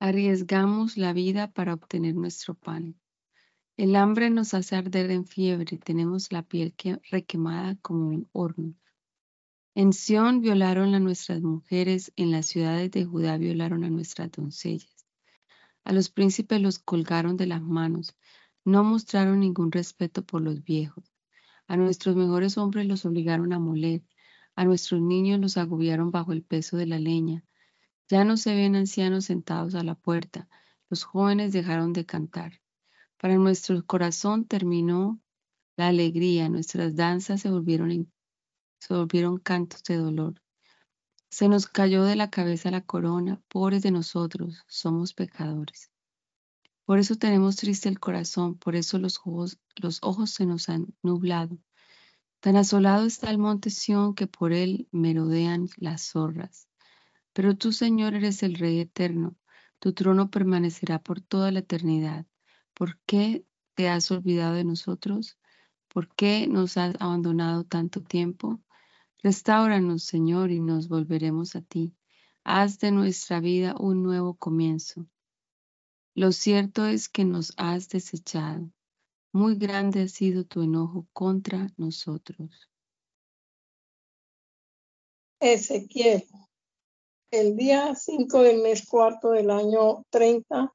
[0.00, 2.98] arriesgamos la vida para obtener nuestro pan.
[3.76, 6.74] El hambre nos hace arder en fiebre, tenemos la piel
[7.10, 8.74] requemada como un horno.
[9.74, 15.06] En Sión violaron a nuestras mujeres, en las ciudades de Judá violaron a nuestras doncellas.
[15.84, 18.16] A los príncipes los colgaron de las manos,
[18.64, 21.04] no mostraron ningún respeto por los viejos.
[21.68, 24.02] A nuestros mejores hombres los obligaron a moler,
[24.56, 27.44] a nuestros niños los agobiaron bajo el peso de la leña.
[28.10, 30.48] Ya no se ven ancianos sentados a la puerta,
[30.88, 32.60] los jóvenes dejaron de cantar.
[33.16, 35.20] Para nuestro corazón terminó
[35.76, 38.12] la alegría, nuestras danzas se volvieron
[38.80, 40.42] se volvieron cantos de dolor.
[41.30, 45.92] Se nos cayó de la cabeza la corona, pobres de nosotros, somos pecadores.
[46.86, 50.92] Por eso tenemos triste el corazón, por eso los ojos, los ojos se nos han
[51.04, 51.58] nublado.
[52.40, 56.69] Tan asolado está el monte Sión que por él merodean las zorras.
[57.40, 59.34] Pero tú, Señor, eres el Rey eterno,
[59.78, 62.26] tu trono permanecerá por toda la eternidad.
[62.74, 65.38] ¿Por qué te has olvidado de nosotros?
[65.88, 68.60] ¿Por qué nos has abandonado tanto tiempo?
[69.22, 71.96] Restáuranos, Señor, y nos volveremos a ti.
[72.44, 75.06] Haz de nuestra vida un nuevo comienzo.
[76.14, 78.70] Lo cierto es que nos has desechado.
[79.32, 82.68] Muy grande ha sido tu enojo contra nosotros.
[85.40, 86.22] Ezequiel,
[87.30, 90.72] el día 5 del mes cuarto del año 30,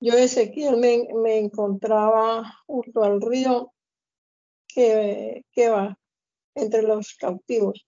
[0.00, 3.72] yo Ezequiel me, me encontraba junto al río
[4.68, 5.98] que, que va
[6.54, 7.86] entre los cautivos.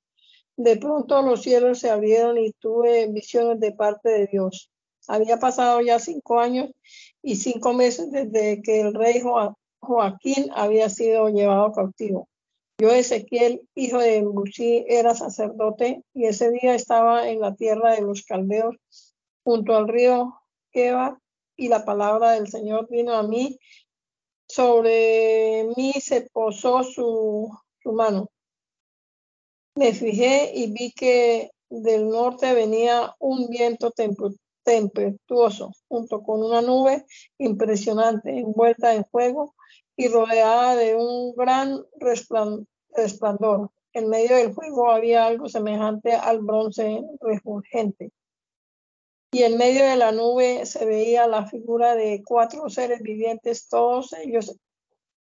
[0.56, 4.70] De pronto los cielos se abrieron y tuve visiones de parte de Dios.
[5.08, 6.70] Había pasado ya cinco años
[7.22, 9.22] y cinco meses desde que el rey
[9.80, 12.28] Joaquín había sido llevado cautivo.
[12.82, 18.00] Yo, Ezequiel, hijo de Busí, era sacerdote y ese día estaba en la tierra de
[18.00, 18.74] los caldeos,
[19.44, 20.34] junto al río
[20.72, 21.16] Queba,
[21.54, 23.56] y la palabra del Señor vino a mí.
[24.48, 28.30] Sobre mí se posó su, su mano.
[29.76, 33.92] Me fijé y vi que del norte venía un viento
[34.64, 37.06] tempestuoso, junto con una nube
[37.38, 39.54] impresionante, envuelta en fuego
[39.96, 43.70] y rodeada de un gran resplandor.
[43.92, 48.10] En medio del fuego había algo semejante al bronce refulgente.
[49.32, 54.12] Y en medio de la nube se veía la figura de cuatro seres vivientes, todos
[54.14, 54.54] ellos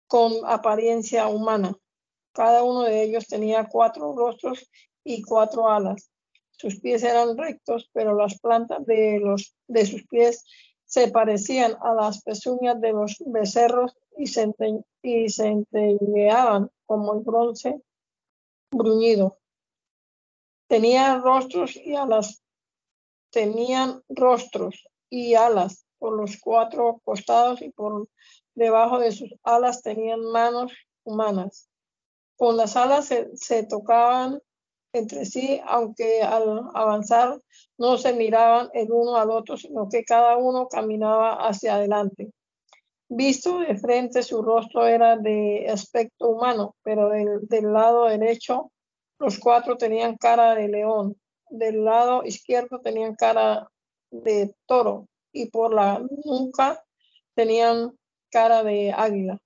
[0.08, 1.76] con apariencia humana.
[2.34, 4.70] Cada uno de ellos tenía cuatro rostros
[5.04, 6.10] y cuatro alas.
[6.52, 10.44] Sus pies eran rectos, pero las plantas de, los, de sus pies
[10.86, 14.54] se parecían a las pezuñas de los becerros y se,
[15.02, 15.28] y
[16.86, 17.82] como el bronce
[18.72, 19.38] bruñido.
[20.68, 22.44] Tenían rostros y alas,
[23.32, 28.08] tenían rostros y alas por los cuatro costados y por
[28.56, 30.72] debajo de sus alas tenían manos
[31.04, 31.70] humanas.
[32.36, 34.42] Con las alas se, tocaban
[34.94, 37.40] entre sí, aunque al avanzar
[37.78, 42.32] no se miraban el uno al otro, sino que cada uno caminaba hacia adelante.
[43.16, 48.72] Visto de frente, su rostro era de aspecto humano, pero del, lado derecho
[49.20, 51.16] los cuatro tenían cara de león,
[51.48, 53.70] del lado izquierdo tenían cara
[54.10, 56.84] de toro y por la nuca
[57.36, 57.96] tenían
[58.32, 59.38] cara de águila.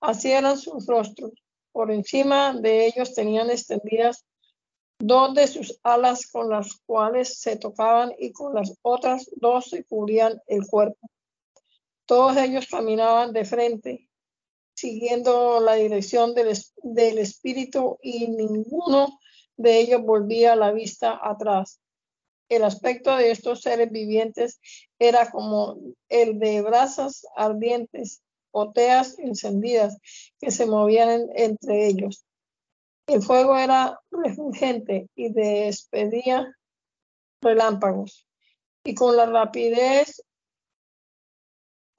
[0.00, 1.30] Así eran sus rostros.
[1.70, 4.26] Por encima de ellos tenían extendidas
[4.98, 9.84] dos de sus alas con las cuales se tocaban y con las otras dos se
[9.84, 11.08] cubrían el cuerpo.
[12.10, 14.08] Todos ellos caminaban de frente,
[14.74, 19.20] siguiendo la dirección del, del espíritu y ninguno
[19.56, 21.80] de ellos volvía la vista atrás.
[22.48, 24.60] El aspecto de estos seres vivientes
[24.98, 29.96] era como el de brasas ardientes oteas encendidas
[30.40, 32.24] que se movían entre ellos.
[33.06, 36.52] El fuego era refulgente y despedía
[37.40, 38.26] relámpagos.
[38.82, 40.24] Y con la rapidez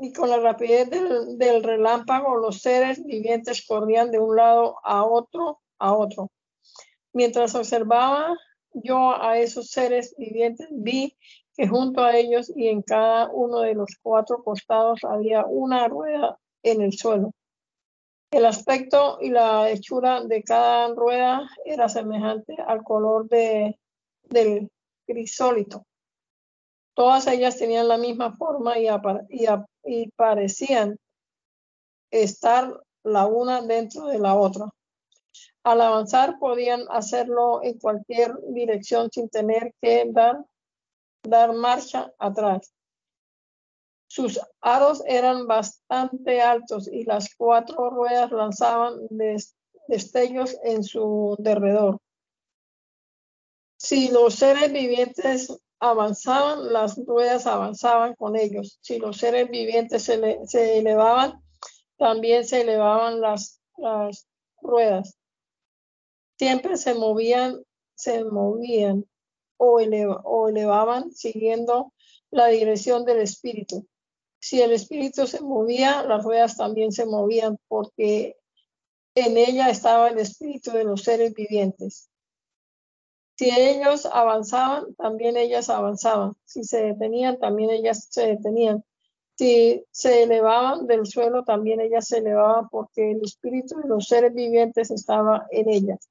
[0.02, 5.60] y con la rapidez del, relámpago los seres vivientes corrían de un lado a otro
[5.78, 6.32] a otro.
[7.14, 8.36] Mientras observaba
[8.74, 11.16] yo a esos seres vivientes, vi
[11.56, 16.40] que junto a ellos y en cada uno de los cuatro costados había una rueda
[16.64, 17.34] en el suelo.
[18.32, 23.78] El aspecto y la hechura de cada rueda era semejante al color de,
[24.30, 24.72] del
[25.06, 25.86] crisólito.
[26.96, 28.88] Todas ellas tenían la misma forma y,
[29.30, 29.46] y
[30.16, 30.98] parecían
[32.12, 34.70] estar la una dentro de la otra.
[35.64, 40.44] Al avanzar podían hacerlo en cualquier dirección sin tener que dar,
[41.24, 42.74] dar marcha atrás.
[44.08, 49.08] Sus aros eran bastante altos y las cuatro ruedas lanzaban
[49.88, 52.00] destellos en su derredor.
[53.78, 58.80] Si los seres vivientes avanzaban, las ruedas avanzaban con ellos.
[58.82, 61.42] Si los seres vivientes se, elevaban,
[61.98, 64.28] también se elevaban las, las
[64.62, 65.18] ruedas.
[66.38, 67.62] Siempre se movían,
[67.96, 69.06] se movían
[69.58, 69.82] o,
[70.24, 71.92] o elevaban siguiendo
[72.30, 73.86] la dirección del espíritu
[74.42, 78.38] si el espíritu se movía, las ruedas también se movían porque
[79.14, 82.10] en ella estaba el espíritu de los seres vivientes.
[83.42, 86.36] Si ellos avanzaban, también ellas avanzaban.
[86.46, 88.86] Si se detenían, también ellas se detenían.
[89.36, 94.36] Si se elevaban del suelo, también ellas se elevaban porque el espíritu de los seres
[94.36, 96.08] vivientes estaba en ellas.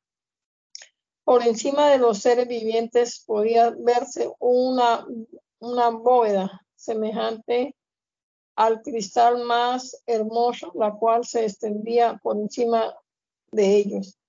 [1.23, 5.07] Por encima de los seres vivientes podía verse una,
[5.61, 7.77] una bóveda semejante
[8.57, 12.93] al cristal más hermoso, la cual se extendía por encima
[13.53, 14.20] de ellos.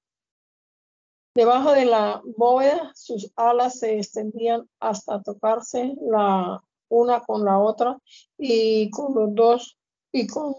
[1.33, 7.97] Debajo de la bóveda, sus alas se extendían hasta tocarse la una con la otra
[8.37, 9.77] y con los dos
[10.11, 10.55] y con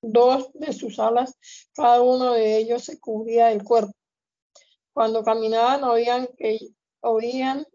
[0.00, 1.36] dos de sus alas,
[1.74, 3.92] cada uno de ellos se cubría el cuerpo.
[4.92, 6.60] Cuando caminaban oían que
[7.00, 7.66] oían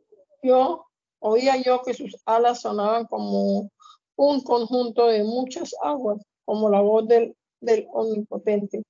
[0.41, 0.85] yo
[1.19, 3.69] oía yo que sus alas sonaban como
[4.15, 8.83] un conjunto de muchas aguas, como la voz del, del omnipotente,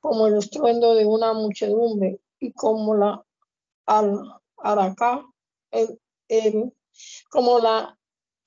[0.00, 3.24] como el estruendo de una muchedumbre y como la
[3.86, 4.20] al
[4.56, 5.24] araca,
[7.30, 7.96] como la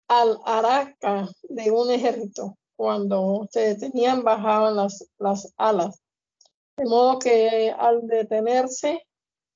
[0.07, 6.01] al araca de un ejército cuando se detenían bajaban las, las alas.
[6.77, 9.01] De modo que al detenerse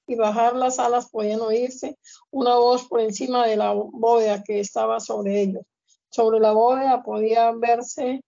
[0.07, 1.97] y bajar las alas podían oírse
[2.31, 5.63] una voz por encima de la bóveda que estaba sobre ellos.
[6.09, 8.23] Sobre la bóveda podía verse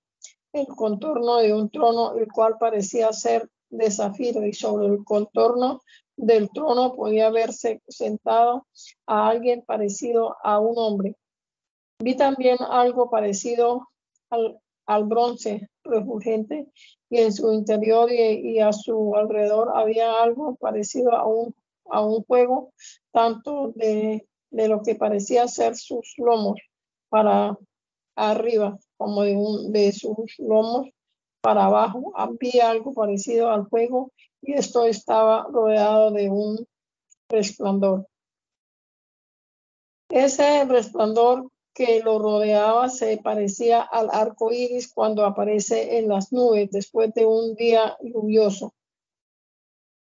[0.52, 5.82] el contorno de un trono, el cual parecía ser de zafiro, y sobre el contorno
[6.16, 8.68] del trono podía verse sentado
[9.08, 11.16] a alguien parecido a un hombre.
[12.00, 13.88] Vi también algo parecido
[14.30, 16.68] al, al bronce refulgente
[17.10, 21.56] y en su interior y, a su alrededor había algo parecido a un,
[21.90, 22.72] a un juego,
[23.12, 26.60] tanto de, de lo que parecía ser sus lomos
[27.10, 27.58] para
[28.16, 30.90] arriba como de, un, de sus lomos
[31.42, 32.14] para abajo.
[32.16, 34.12] Había algo parecido al fuego
[34.42, 36.68] y esto estaba rodeado de un
[37.30, 38.08] resplandor.
[40.10, 46.70] Ese resplandor que lo rodeaba se parecía al arco iris cuando aparece en las nubes
[46.72, 48.74] después de un día lluvioso.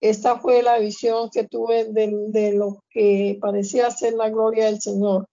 [0.01, 5.29] Esta fue la visión que tuve de, lo que parecía ser la gloria del Señor.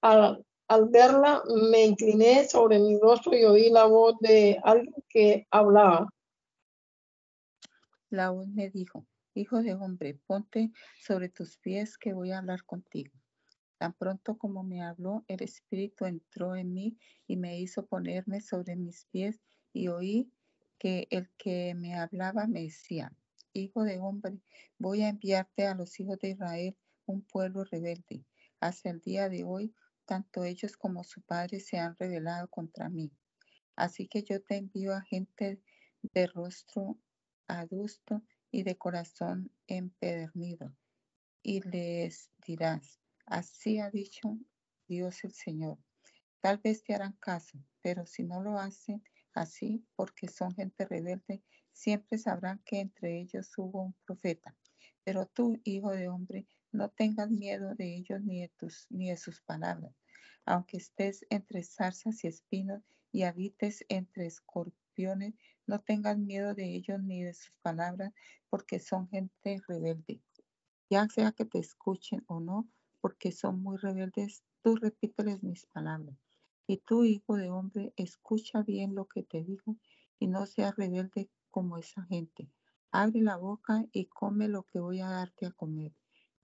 [0.00, 5.46] Al, al, verla, me incliné sobre mi rostro y oí la voz de alguien que
[5.50, 6.08] hablaba.
[8.10, 10.70] La voz me dijo, Hijo de hombre, ponte
[11.00, 13.12] sobre tus pies que voy a hablar contigo.
[13.78, 18.76] Tan pronto como me habló, el Espíritu entró en mí y me hizo ponerme sobre
[18.76, 19.40] mis pies
[19.72, 20.30] y oí
[20.78, 23.12] que el que me hablaba me decía,
[23.54, 24.38] Hijo de hombre,
[24.78, 28.24] voy a enviarte a los hijos de Israel, un pueblo rebelde.
[28.60, 29.74] Hasta el día de hoy,
[30.04, 33.12] tanto ellos como su padre se han rebelado contra mí.
[33.76, 35.60] Así que yo te envío a gente
[36.02, 36.98] de rostro
[37.46, 40.76] adusto y de corazón empedernido,
[41.42, 44.36] y les dirás, Así ha dicho
[44.88, 45.78] Dios el Señor.
[46.40, 51.42] Tal vez te harán caso, pero si no lo hacen así, porque son gente rebelde,
[51.72, 54.56] siempre sabrán que entre ellos hubo un profeta.
[55.04, 58.50] Pero tú, hijo de hombre, no tengas miedo de ellos ni de,
[58.90, 59.94] ni de sus palabras.
[60.44, 65.34] Aunque estés entre zarzas y espinos y habites entre escorpiones,
[65.66, 68.12] no tengas miedo de ellos ni de sus palabras,
[68.50, 70.20] porque son gente rebelde.
[70.90, 72.68] Ya sea que te escuchen o no,
[73.00, 76.16] porque son muy rebeldes, tú repíteles mis palabras.
[76.66, 79.76] Y tú, hijo de hombre, escucha bien lo que te digo
[80.18, 82.48] y no seas rebelde como esa gente.
[82.90, 85.92] Abre la boca y come lo que voy a darte a comer.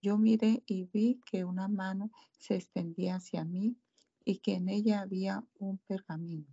[0.00, 3.76] Yo miré y vi que una mano se extendía hacia mí
[4.24, 6.46] y que en ella había un pergamino.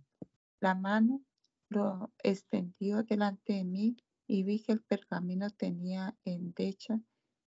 [0.60, 1.22] La mano
[1.68, 7.00] lo extendió delante de mí y vi que el pergamino tenía endecha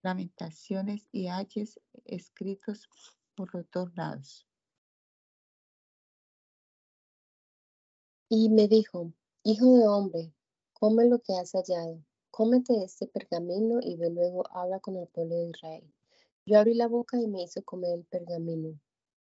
[0.02, 2.88] lamentaciones y ayes escritos
[3.34, 4.46] por los dos lados.
[8.28, 9.12] Y me dijo,
[9.42, 10.32] Hijo de hombre,
[10.72, 15.36] come lo que has hallado, cómete este pergamino y de luego habla con el pueblo
[15.36, 15.84] de Israel.
[16.46, 18.78] Yo abrí la boca y me hizo comer el pergamino.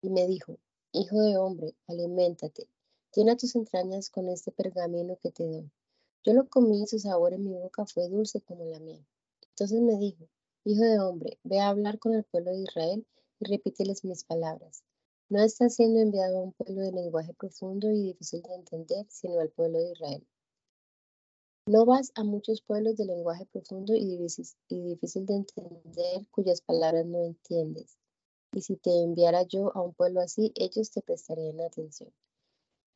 [0.02, 0.58] Y me dijo,
[0.94, 2.68] Hijo de hombre, aliméntate,
[3.16, 5.72] llena tus entrañas con este pergamino que te doy.
[6.24, 9.06] Yo lo comí y su sabor en mi boca fue dulce como la miel.
[9.50, 10.28] Entonces me dijo,
[10.64, 13.08] Hijo de hombre, ve a hablar con el pueblo de Israel
[13.40, 14.84] y repíteles mis palabras.
[15.30, 19.40] No está siendo enviado a un pueblo de lenguaje profundo y difícil de entender, sino
[19.40, 20.28] al pueblo de Israel.
[21.72, 27.24] No vas a muchos pueblos de lenguaje profundo y difícil, de entender cuyas palabras no
[27.24, 27.98] entiendes.
[28.52, 32.12] Y si te enviara yo a un pueblo así, ellos te prestarían atención.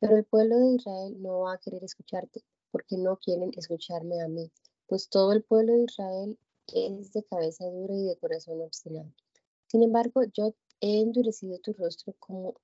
[0.01, 4.27] Pero el pueblo de Israel no va a querer escucharte, porque no quieren escucharme a
[4.27, 4.51] mí,
[4.87, 6.37] pues todo el pueblo de Israel
[6.73, 9.09] es de cabeza dura y de corazón obstinado.
[9.67, 12.55] Sin embargo, yo he endurecido tu rostro como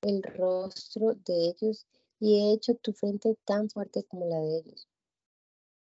[0.00, 1.86] el rostro de ellos
[2.18, 4.88] y he hecho tu frente tan fuerte como la de ellos.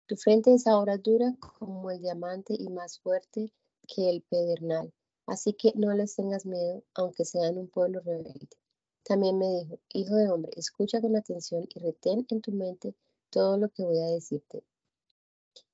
[0.10, 3.54] Tu frente es ahora dura como el diamante y más fuerte
[3.88, 4.92] que el pedernal.
[5.28, 8.50] Así que no les tengas miedo, aunque sean un pueblo rebelde.
[9.04, 12.96] También me dijo, hijo de hombre, escucha con atención y retén en tu mente
[13.30, 14.64] todo lo que voy a decirte.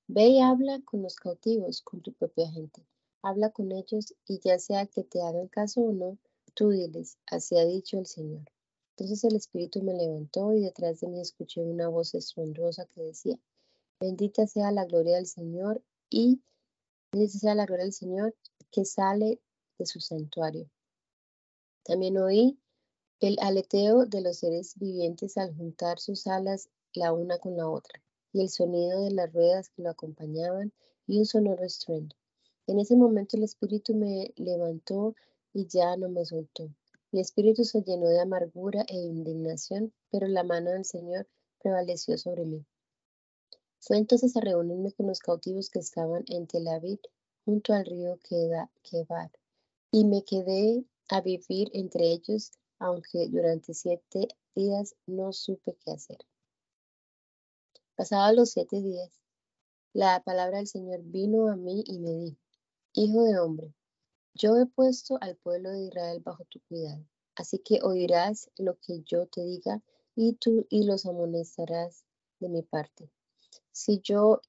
[0.08, 2.86] Ve y habla con los cautivos, con tu propia gente.
[3.22, 6.18] Habla con ellos y ya sea que te hagan caso o no,
[6.54, 8.44] tú diles, así ha dicho el Señor.
[8.98, 13.40] Entonces el Espíritu me levantó y detrás de mí escuché una voz estruendosa que decía,
[14.06, 16.42] bendita sea la gloria del Señor y
[17.12, 18.36] bendita sea la gloria del Señor
[18.72, 19.42] que sale
[19.80, 20.70] de su santuario.
[21.84, 22.60] También oí
[23.20, 28.02] el aleteo de los seres vivientes al juntar sus alas la una con la otra,
[28.32, 30.72] y el sonido de las ruedas que lo acompañaban
[31.08, 32.16] y un sonoro estruendo.
[32.68, 35.16] En ese momento el Espíritu me levantó
[35.52, 36.70] y ya no me soltó.
[37.12, 41.28] Mi espíritu se llenó de amargura e indignación, pero la mano del Señor
[41.60, 42.66] prevaleció sobre mí.
[43.88, 47.00] Fue entonces a reunirme con los cautivos que estaban en Tel Aviv,
[47.46, 49.32] junto al río Kebar,
[49.92, 56.18] y me quedé a vivir entre ellos, aunque durante siete días no supe qué hacer.
[57.96, 59.22] Pasados los siete días,
[59.94, 62.42] la palabra del Señor vino a mí y me dijo,
[62.94, 63.76] Hijo de hombre,
[64.34, 67.06] yo he puesto al pueblo de Israel bajo tu cuidado,
[67.36, 69.84] así que oirás lo que yo te diga
[70.16, 72.04] y tú y los amonestarás
[72.40, 73.12] de mi parte.
[73.76, 74.40] Si yo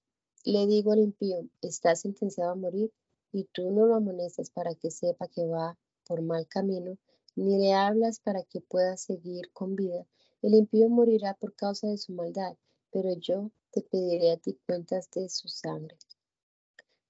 [0.45, 2.93] le digo al impío, estás sentenciado a morir,
[3.33, 6.97] y tú no lo amonestas para que sepa que va por mal camino,
[7.35, 10.07] ni le hablas para que pueda seguir con vida,
[10.43, 12.57] el impío morirá por causa de su maldad,
[12.93, 15.99] pero yo te pediré a ti cuentas de su sangre.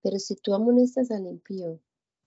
[0.01, 1.81] Pero si tú amonestas al impío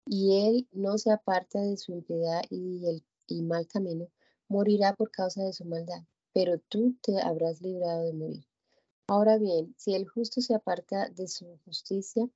[0.05, 4.09] y él no se aparta de su impiedad y, el, y mal camino,
[4.49, 6.03] morirá por causa de su maldad,
[6.33, 8.48] pero tú te habrás librado de morir.
[9.09, 12.29] Ahora bien, si el justo se aparta de su justicia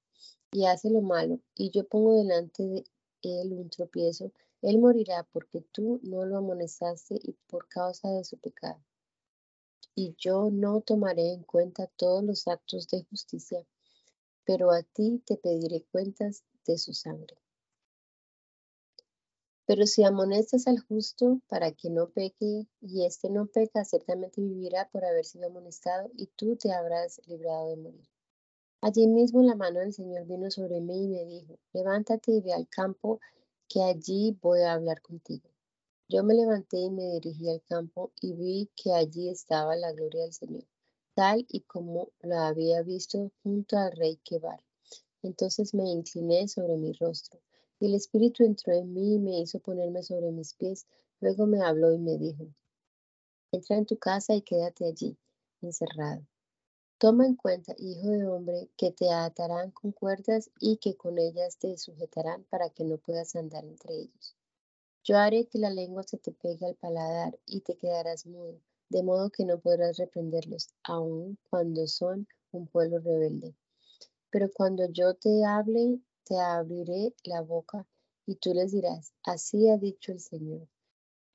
[0.51, 2.83] y hace lo malo, y yo pongo delante de
[3.21, 8.37] él un tropiezo, él morirá porque tú no lo amonestaste y por causa de su
[8.37, 8.83] pecado.
[9.95, 13.65] Y yo no tomaré en cuenta todos los actos de justicia
[14.45, 17.37] pero a ti te pediré cuentas de su sangre.
[19.73, 24.87] Pero si amonestas al justo para que no peque, y éste no peca, ciertamente vivirá
[24.91, 28.07] por haber sido amonestado, y tú te habrás librado de morir.
[28.81, 32.53] Allí mismo la mano del Señor vino sobre mí y me dijo, levántate y ve
[32.53, 33.19] al campo,
[33.67, 35.49] que allí voy a hablar contigo.
[36.07, 40.21] Yo me levanté y me dirigí al campo y vi que allí estaba la gloria
[40.21, 40.65] del Señor
[41.15, 44.63] tal y como la había visto junto al rey Kebar.
[45.23, 47.39] Entonces me incliné sobre mi rostro,
[47.79, 50.85] y el Espíritu entró en mí y me hizo ponerme sobre mis pies.
[51.19, 52.47] Luego me habló y me dijo,
[53.51, 55.17] entra en tu casa y quédate allí,
[55.61, 56.25] encerrado.
[56.97, 61.57] Toma en cuenta, hijo de hombre, que te atarán con cuerdas y que con ellas
[61.57, 64.35] te sujetarán para que no puedas andar entre ellos.
[65.03, 68.59] Yo haré que la lengua se te pegue al paladar y te quedarás mudo
[68.93, 73.55] de modo que no podrás reprenderlos, aun cuando son un pueblo rebelde.
[74.29, 77.85] Pero cuando yo te hable, te abriré la boca
[78.25, 80.67] y tú les dirás, así ha dicho el Señor.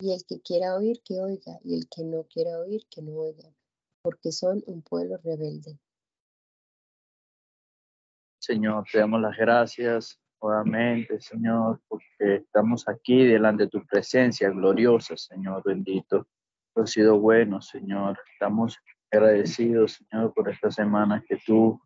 [0.00, 3.12] Y el que quiera oír, que oiga, y el que no quiera oír, que no
[3.14, 3.48] oiga,
[4.02, 5.78] porque son un pueblo rebelde.
[8.40, 15.16] Señor, te damos las gracias nuevamente, Señor, porque estamos aquí delante de tu presencia gloriosa,
[15.16, 16.26] Señor bendito
[16.82, 18.18] ha sido bueno, Señor.
[18.32, 18.78] Estamos
[19.10, 21.80] agradecidos, Señor, por esta semana que tú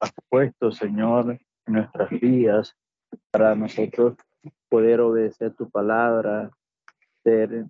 [0.00, 2.76] has puesto, Señor, nuestras vidas
[3.30, 4.16] para nosotros
[4.68, 6.50] poder obedecer tu palabra,
[7.22, 7.66] ser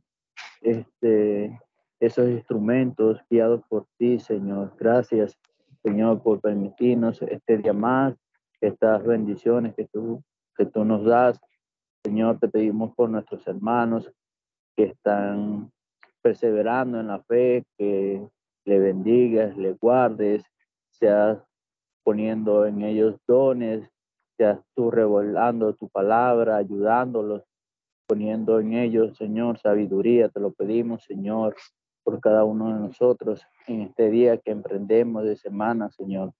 [0.61, 1.61] este,
[2.01, 4.75] esos instrumentos guiados por ti, Señor.
[4.79, 5.39] Gracias,
[5.83, 8.15] Señor, por permitirnos este día más,
[8.61, 10.23] estas bendiciones que tú,
[10.57, 11.41] que tú nos das.
[12.05, 14.11] Señor, te pedimos por nuestros hermanos
[14.77, 15.71] que están
[16.23, 18.27] perseverando en la fe, que
[18.65, 20.45] le bendigas, le guardes,
[20.91, 21.39] seas
[22.05, 23.89] poniendo en ellos dones,
[24.37, 27.43] seas tú revelando tu palabra, ayudándolos,
[28.07, 30.29] poniendo en ellos, Señor, sabiduría.
[30.29, 31.57] Te lo pedimos, Señor,
[32.03, 36.33] por cada uno de nosotros en este día que emprendemos de semana, Señor.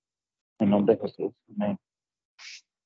[0.59, 1.33] En nombre de Jesús.
[1.55, 1.79] Amén.